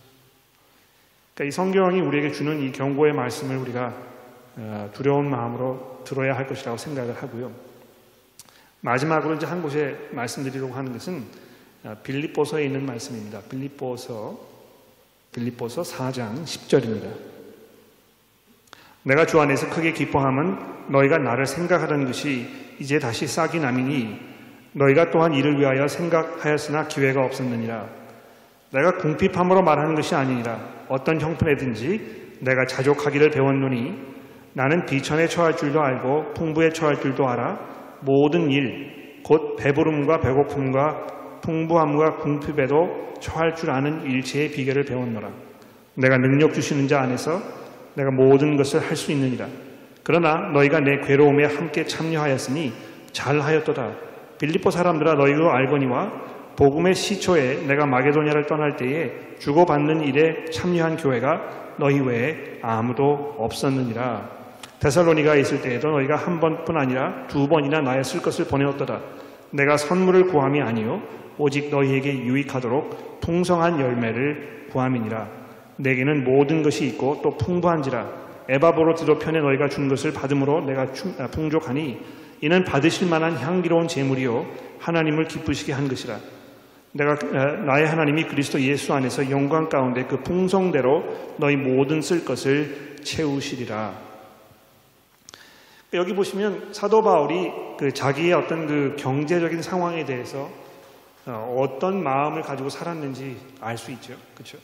[1.35, 3.93] 그러니까 이 성경이 우리에게 주는 이 경고의 말씀을 우리가
[4.59, 7.51] 어, 두려운 마음으로 들어야 할 것이라고 생각을 하고요.
[8.81, 11.25] 마지막으로 이제 한 곳에 말씀드리려고 하는 것은
[11.83, 13.41] 어, 빌립보서에 있는 말씀입니다.
[13.51, 14.39] 빌립보서
[15.33, 17.40] 빌립보서 4장 10절입니다.
[19.05, 22.47] 내가 주 안에서 크게 기뻐함은 너희가 나를 생각하던 것이
[22.79, 24.19] 이제 다시 싹이 남이니
[24.73, 27.87] 너희가 또한 이를 위하여 생각하였으나 기회가 없었느니라.
[28.73, 34.11] 내가 궁핍함으로 말하는 것이 아니니라 어떤 형편에든지 내가 자족하기를 배웠노니
[34.53, 37.59] 나는 비천에 처할 줄도 알고 풍부에 처할 줄도 알아
[38.03, 41.07] 모든 일 곧 배부름과 배고픔과
[41.43, 45.31] 풍부함과 궁핍에도 처할 줄 아는 일체의 비결을 배웠노라
[45.95, 47.41] 내가 능력 주시는 자 안에서
[47.95, 49.47] 내가 모든 것을 할 수 있느니라
[50.03, 52.73] 그러나 너희가 내 괴로움에 함께 참여하였으니
[53.13, 53.93] 잘하였도다
[54.39, 56.13] 빌리포 사람들아 너희도 알거니와
[56.57, 64.29] 복음의 시초에 내가 마게도냐를 떠날 때에 주고받는 일에 참여한 교회가 너희 외에 아무도 없었느니라.
[64.81, 69.01] 데살로니가 있을 때에도 너희가 한 번뿐 아니라 두 번이나 나의 쓸 것을 보내었도다.
[69.53, 71.01] 내가 선물을 구함이 아니요
[71.39, 75.40] 오직 너희에게 유익하도록 풍성한 열매를 구함이니라.
[75.81, 78.21] 내게는 모든 것이 있고 또 풍부한지라.
[78.49, 80.87] 에바보로 디도편에 너희가 준 것을 받음으로 내가
[81.19, 82.01] 아, 풍족하니
[82.41, 84.47] 이는 받으실 만한 향기로운 제물이요
[84.81, 86.19] 하나님을 기쁘시게 한 것이라.
[86.93, 87.15] 내가
[87.67, 91.05] 나의 하나님이 그리스도 예수 안에서 영광 가운데 그 풍성대로
[91.37, 93.95] 너희 모든 쓸 것을 채우시리라.
[95.93, 100.49] 여기 보시면 사도 바울이 그 자기의 어떤 그 경제적인 상황에 대해서
[101.27, 104.15] 어, 어떤 마음을 가지고 살았는지 알 수 있죠.
[104.35, 104.59] 그렇죠?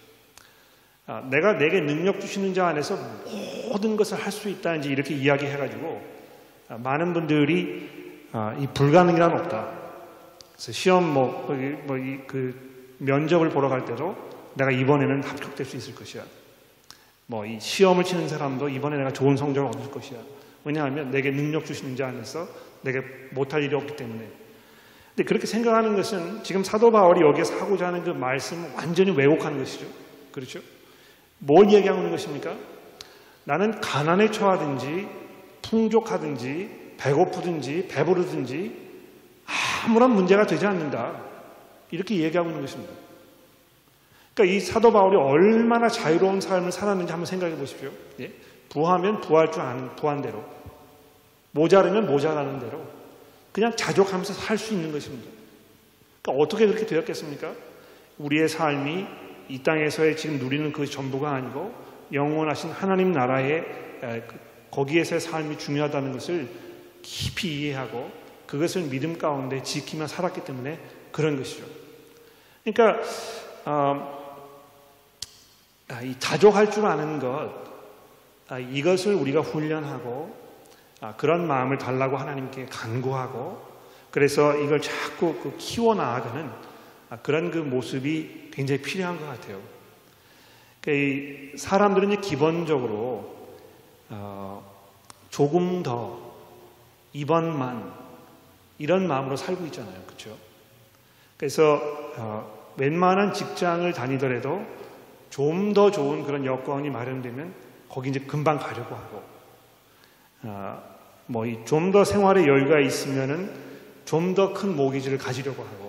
[1.30, 2.98] 내가 내게 능력 주시는 자 안에서
[3.68, 6.02] 모든 것을 할 수 있다 이제 이렇게 이야기해가지고
[6.68, 7.88] 아, 많은 분들이
[8.32, 9.70] 아, 이 불가능이란 없다.
[10.52, 11.46] 그래서 시험 뭐,
[11.84, 11.96] 뭐,
[12.26, 14.16] 그 면접을 보러 갈 때도
[14.54, 16.24] 내가 이번에는 합격될 수 있을 것이야.
[17.26, 20.18] 뭐, 이 시험을 치는 사람도 이번에 내가 좋은 성적을 얻을 것이야.
[20.64, 22.48] 왜냐하면 내게 능력 주시는 자 안에서
[22.82, 23.00] 내게
[23.30, 24.26] 못할 일이 없기 때문에.
[25.14, 29.86] 근데 그렇게 생각하는 것은 지금 사도 바울이 여기에서 하고자 하는 그 말씀을 완전히 왜곡하는 것이죠.
[30.32, 30.61] 그렇죠?
[31.39, 32.55] 뭘 얘기하고 있는 것입니까?
[33.45, 35.09] 나는 가난에 처하든지
[35.62, 38.87] 풍족하든지 배고프든지 배부르든지
[39.87, 41.20] 아무런 문제가 되지 않는다.
[41.91, 42.93] 이렇게 얘기하고 있는 것입니다.
[44.34, 47.91] 그러니까 이 사도 바울이 얼마나 자유로운 삶을 살았는지 한번 생각해 보십시오.
[48.20, 48.32] 예?
[48.68, 50.45] 부하면 부할 줄 아는 부한 대로,
[51.53, 52.84] 모자르면 모자라는 대로
[53.53, 55.30] 그냥 자족하면서 살 수 있는 것입니다.
[56.20, 57.53] 그러니까 어떻게 그렇게 되었겠습니까?
[58.18, 59.07] 우리의 삶이
[59.49, 61.74] 이 땅에서의 지금 누리는 그 전부가 아니고
[62.12, 63.64] 영원하신 하나님 나라의
[64.01, 64.38] 그
[64.70, 66.49] 거기에서의 삶이 중요하다는 것을
[67.03, 68.11] 깊이 이해하고
[68.47, 70.78] 그것을 믿음 가운데 지키며 살았기 때문에
[71.12, 71.64] 그런 것이죠.
[72.64, 73.01] 그러니까
[73.64, 74.16] 어,
[75.88, 77.53] 아, 이 자족할 줄 아는 것
[78.49, 80.34] 아, 이것을 우리가 훈련하고
[81.01, 83.64] 아, 그런 마음을 달라고 하나님께 간구하고
[84.11, 86.51] 그래서 이걸 자꾸 그 키워 나아가는
[87.22, 89.61] 그런 그 모습이 굉장히 필요한 것 같아요.
[90.80, 93.36] 그러니까 사람들은 기본적으로
[94.09, 94.64] 어,
[95.30, 96.34] 조금 더
[97.12, 97.92] 이번만
[98.78, 100.36] 이런 마음으로 살고 있잖아요, 그렇죠?
[101.36, 101.80] 그래서
[102.16, 104.64] 어, 웬만한 직장을 다니더라도
[105.30, 107.52] 좀 더 좋은 그런 여건이 마련되면
[107.88, 109.22] 거기 이제 금방 가려고 하고,
[110.44, 110.82] 어,
[111.26, 113.52] 뭐좀 더 생활의 여유가 있으면은
[114.04, 115.86] 좀 더 큰 모기지를 가지려고 하고 어,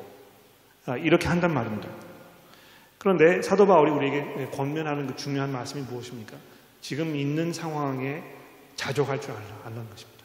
[0.96, 1.90] 이렇게 한단 말입니다.
[2.98, 6.38] 그런데 사도 바울이 우리에게 권면하는 그 중요한 말씀이 무엇입니까?
[6.82, 8.24] 지금 있는 상황에
[8.76, 10.24] 자족할 줄 알라는 것입니다.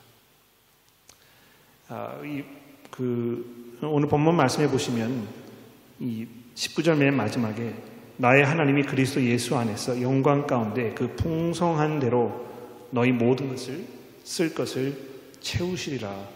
[1.89, 2.45] 아, 이,
[2.91, 5.27] 그, 오늘 본문 말씀해 보시면
[6.01, 7.75] 이 19절 맨 마지막에
[8.17, 12.47] 나의 하나님이 그리스도 예수 안에서 영광 가운데 그 풍성한 대로
[12.91, 13.85] 너희 모든 것을
[14.23, 14.97] 쓸 것을
[15.41, 16.29] 채우시리라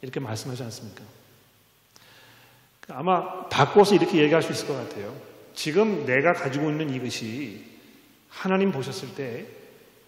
[0.00, 1.02] 이렇게 말씀하지 않습니까?
[2.90, 5.14] 아마 바꿔서 이렇게 얘기할 수 있을 것 같아요.
[5.54, 7.64] 지금 내가 가지고 있는 이것이
[8.28, 9.46] 하나님 보셨을 때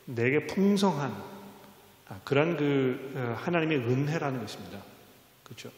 [0.07, 1.31] 내게 풍성한
[2.09, 4.78] 아, 그런 그 어, 하나님의 은혜라는 것입니다.
[5.45, 5.70] 그렇죠?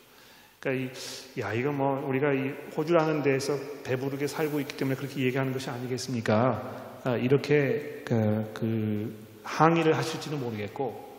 [0.61, 0.91] 그러니까
[1.37, 5.69] 이, 야 이거 뭐 우리가 이 호주라는 데에서 배부르게 살고 있기 때문에 그렇게 얘기하는 것이
[5.69, 7.01] 아니겠습니까?
[7.05, 11.12] 아, 이렇게 그, 그 항의를 하실지는 모르겠고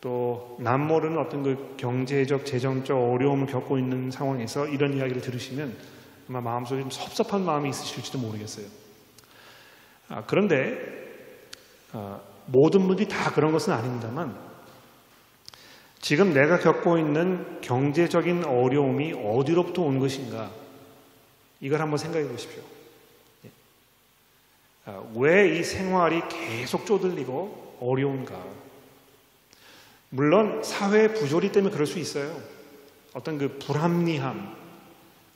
[0.00, 5.76] 또 남모르는 어떤 그 경제적 재정적 어려움을 겪고 있는 상황에서 이런 이야기를 들으시면
[6.28, 8.66] 아마 마음속에 좀 섭섭한 마음이 있으실지도 모르겠어요.
[10.08, 10.76] 아, 그런데
[11.92, 14.36] 아, 모든 분들이 다 그런 것은 아닙니다만
[16.00, 20.50] 지금 내가 겪고 있는 경제적인 어려움이 어디로부터 온 것인가
[21.60, 22.62] 이걸 한번 생각해 보십시오.
[23.44, 23.50] 예.
[24.84, 28.65] 아, 왜이 생활이 계속 쪼들리고 어려운가?
[30.16, 32.40] 물론 사회 부조리 때문에 그럴 수 있어요.
[33.12, 34.56] 어떤 그 불합리함,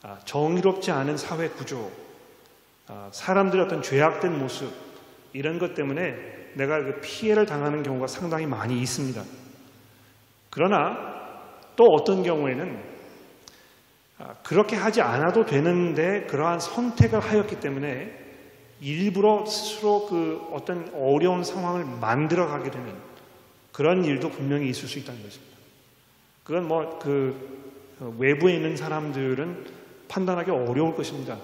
[0.03, 1.91] 아, 정의롭지 않은 사회 구조,
[2.87, 4.73] 아, 사람들의 어떤 죄악된 모습
[5.35, 6.15] 이런 것 때문에
[6.55, 9.23] 내가 그 피해를 당하는 경우가 상당히 많이 있습니다.
[10.49, 10.97] 그러나
[11.77, 12.83] 또 어떤 경우에는
[14.19, 18.19] 아, 그렇게 하지 않아도 되는데 그러한 선택을 하였기 때문에
[18.81, 23.10] 일부러 스스로 그 어떤 어려운 상황을 만들어 가게 되는
[23.73, 25.57] 그런 일도 분명히 있을 수 있다는 것입니다.
[26.45, 26.99] 그건 뭐
[28.01, 29.67] 그 외부에 있는 사람들은
[30.09, 31.39] 판단하기 어려울 것입니다.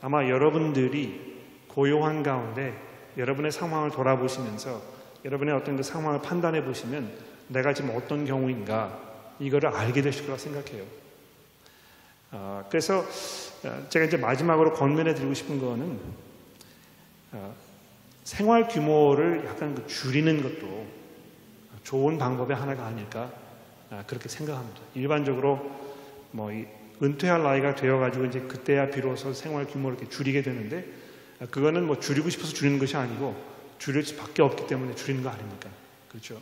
[0.00, 2.74] 아마 여러분들이 고요한 가운데
[3.16, 4.80] 여러분의 상황을 돌아보시면서
[5.24, 7.12] 여러분의 어떤 그 상황을 판단해 보시면
[7.48, 8.98] 내가 지금 어떤 경우인가
[9.38, 10.84] 이거를 알게 되실 거라 생각해요.
[12.32, 15.98] 어, 그래서 어, 제가 이제 마지막으로 권면해 드리고 싶은 거는
[17.32, 17.54] 어,
[18.24, 20.86] 생활 규모를 약간 그 줄이는 것도
[21.82, 23.30] 좋은 방법의 하나가 아닐까
[23.90, 24.80] 아, 그렇게 생각합니다.
[24.94, 25.70] 일반적으로
[26.30, 26.50] 뭐
[27.02, 30.84] 은퇴할 나이가 되어가지고 이제 그때야 비로소 생활 규모를 이렇게 줄이게 되는데
[31.40, 33.34] 아, 그거는 뭐 줄이고 싶어서 줄이는 것이 아니고
[33.78, 35.68] 줄일 수밖에 없기 때문에 줄이는 거 아닙니까?
[36.08, 36.40] 그렇죠?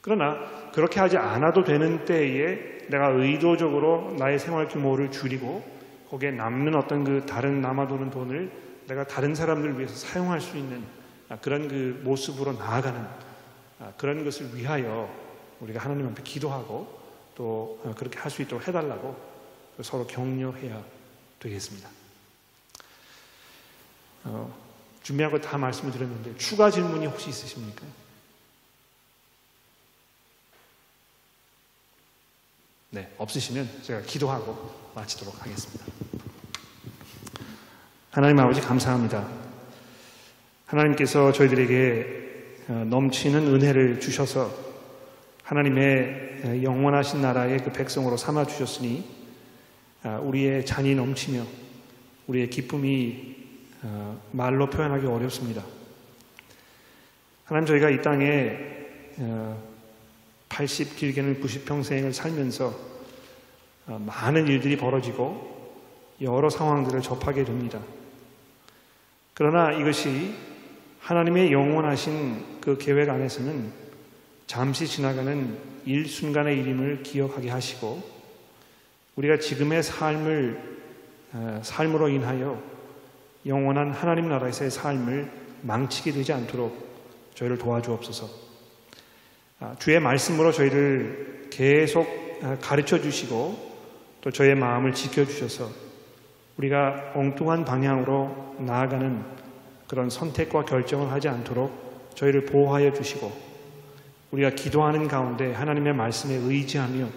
[0.00, 5.64] 그러나 그렇게 하지 않아도 되는 때에 내가 의도적으로 나의 생활 규모를 줄이고
[6.10, 8.50] 거기에 남는 어떤 그 다른 남아도는 돈을
[8.88, 10.82] 내가 다른 사람들을 위해서 사용할 수 있는
[11.28, 13.18] 아, 그런 그 모습으로 나아가는 아,
[13.96, 15.08] 그런 것을 위하여
[15.60, 17.00] 우리가 하나님 앞에 기도하고
[17.34, 19.16] 또 그렇게 할 수 있도록 해달라고
[19.82, 20.84] 서로 격려해야
[21.38, 21.88] 되겠습니다.
[24.24, 24.54] 어,
[25.02, 27.86] 준비한 거다 말씀을 드렸는데 추가 질문이 혹시 있으십니까?
[32.90, 35.84] 네, 없으시면 제가 기도하고 마치도록 하겠습니다.
[38.10, 39.26] 하나님 아버지 감사합니다.
[40.66, 42.29] 하나님께서 저희들에게 어,
[42.70, 44.48] 넘치는 은혜를 주셔서
[45.42, 49.04] 하나님의 영원하신 나라의 그 백성으로 삼아 주셨으니
[50.04, 51.44] 아, 우리의 잔이 넘치며
[52.28, 53.36] 우리의 기쁨이
[53.82, 55.64] 아, 말로 표현하기 어렵습니다.
[57.44, 58.56] 하나님 저희가 이 땅에
[60.48, 62.90] 80 아, 길게는 90 평생을 살면서
[63.86, 65.74] 많은 일들이 벌어지고
[66.20, 67.80] 여러 상황들을 접하게 됩니다.
[69.34, 70.49] 그러나 이것이
[71.00, 73.72] 하나님의 영원하신 그 계획 안에서는
[74.46, 78.02] 잠시 지나가는 일순간의 일임을 기억하게 하시고
[79.16, 80.78] 우리가 지금의 삶을
[81.32, 82.60] 어, 삶으로 인하여
[83.46, 85.30] 영원한 하나님 나라에서의 삶을
[85.62, 86.90] 망치게 되지 않도록
[87.34, 88.28] 저희를 도와주옵소서.
[89.60, 92.06] 아, 주의 말씀으로 저희를 계속
[92.42, 93.70] 아, 가르쳐 주시고
[94.20, 95.70] 또 저의 마음을 지켜 주셔서
[96.56, 99.39] 우리가 엉뚱한 방향으로 나아가는
[99.90, 103.32] 그런 선택과 결정을 하지 않도록 저희를 보호하여 주시고
[104.30, 107.08] 우리가 기도하는 가운데 하나님의 말씀에 의지하며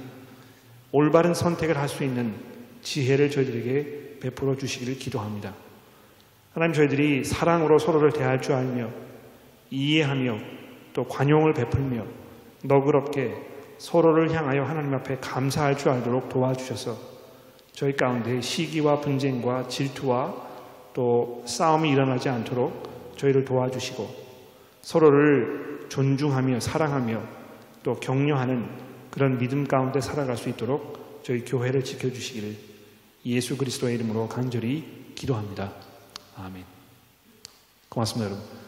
[0.92, 2.34] 올바른 선택을 할 수 있는
[2.82, 5.54] 지혜를 저희들에게 베풀어 주시기를 기도합니다.
[6.56, 8.90] 하나님 저희들이 사랑으로 서로를 대할 줄 알며
[9.70, 10.40] 이해하며
[10.94, 12.04] 또 관용을 베풀며
[12.64, 13.36] 너그럽게
[13.78, 16.98] 서로를 향하여 하나님 앞에 감사할 줄 알도록 도와주셔서
[17.72, 20.53] 저희 가운데 시기와 분쟁과 질투와
[20.94, 24.24] 또 싸움이 일어나지 않도록 저희를 도와주시고
[24.82, 27.22] 서로를 존중하며 사랑하며
[27.84, 28.68] 또 격려하는
[29.12, 32.58] 그런 믿음 가운데 살아갈 수 있도록 저희 교회를 지켜주시기를
[33.26, 35.72] 예수 그리스도의 이름으로 간절히 기도합니다.
[36.36, 36.64] 아멘.
[37.89, 38.62] 고맙습니다, 여러분.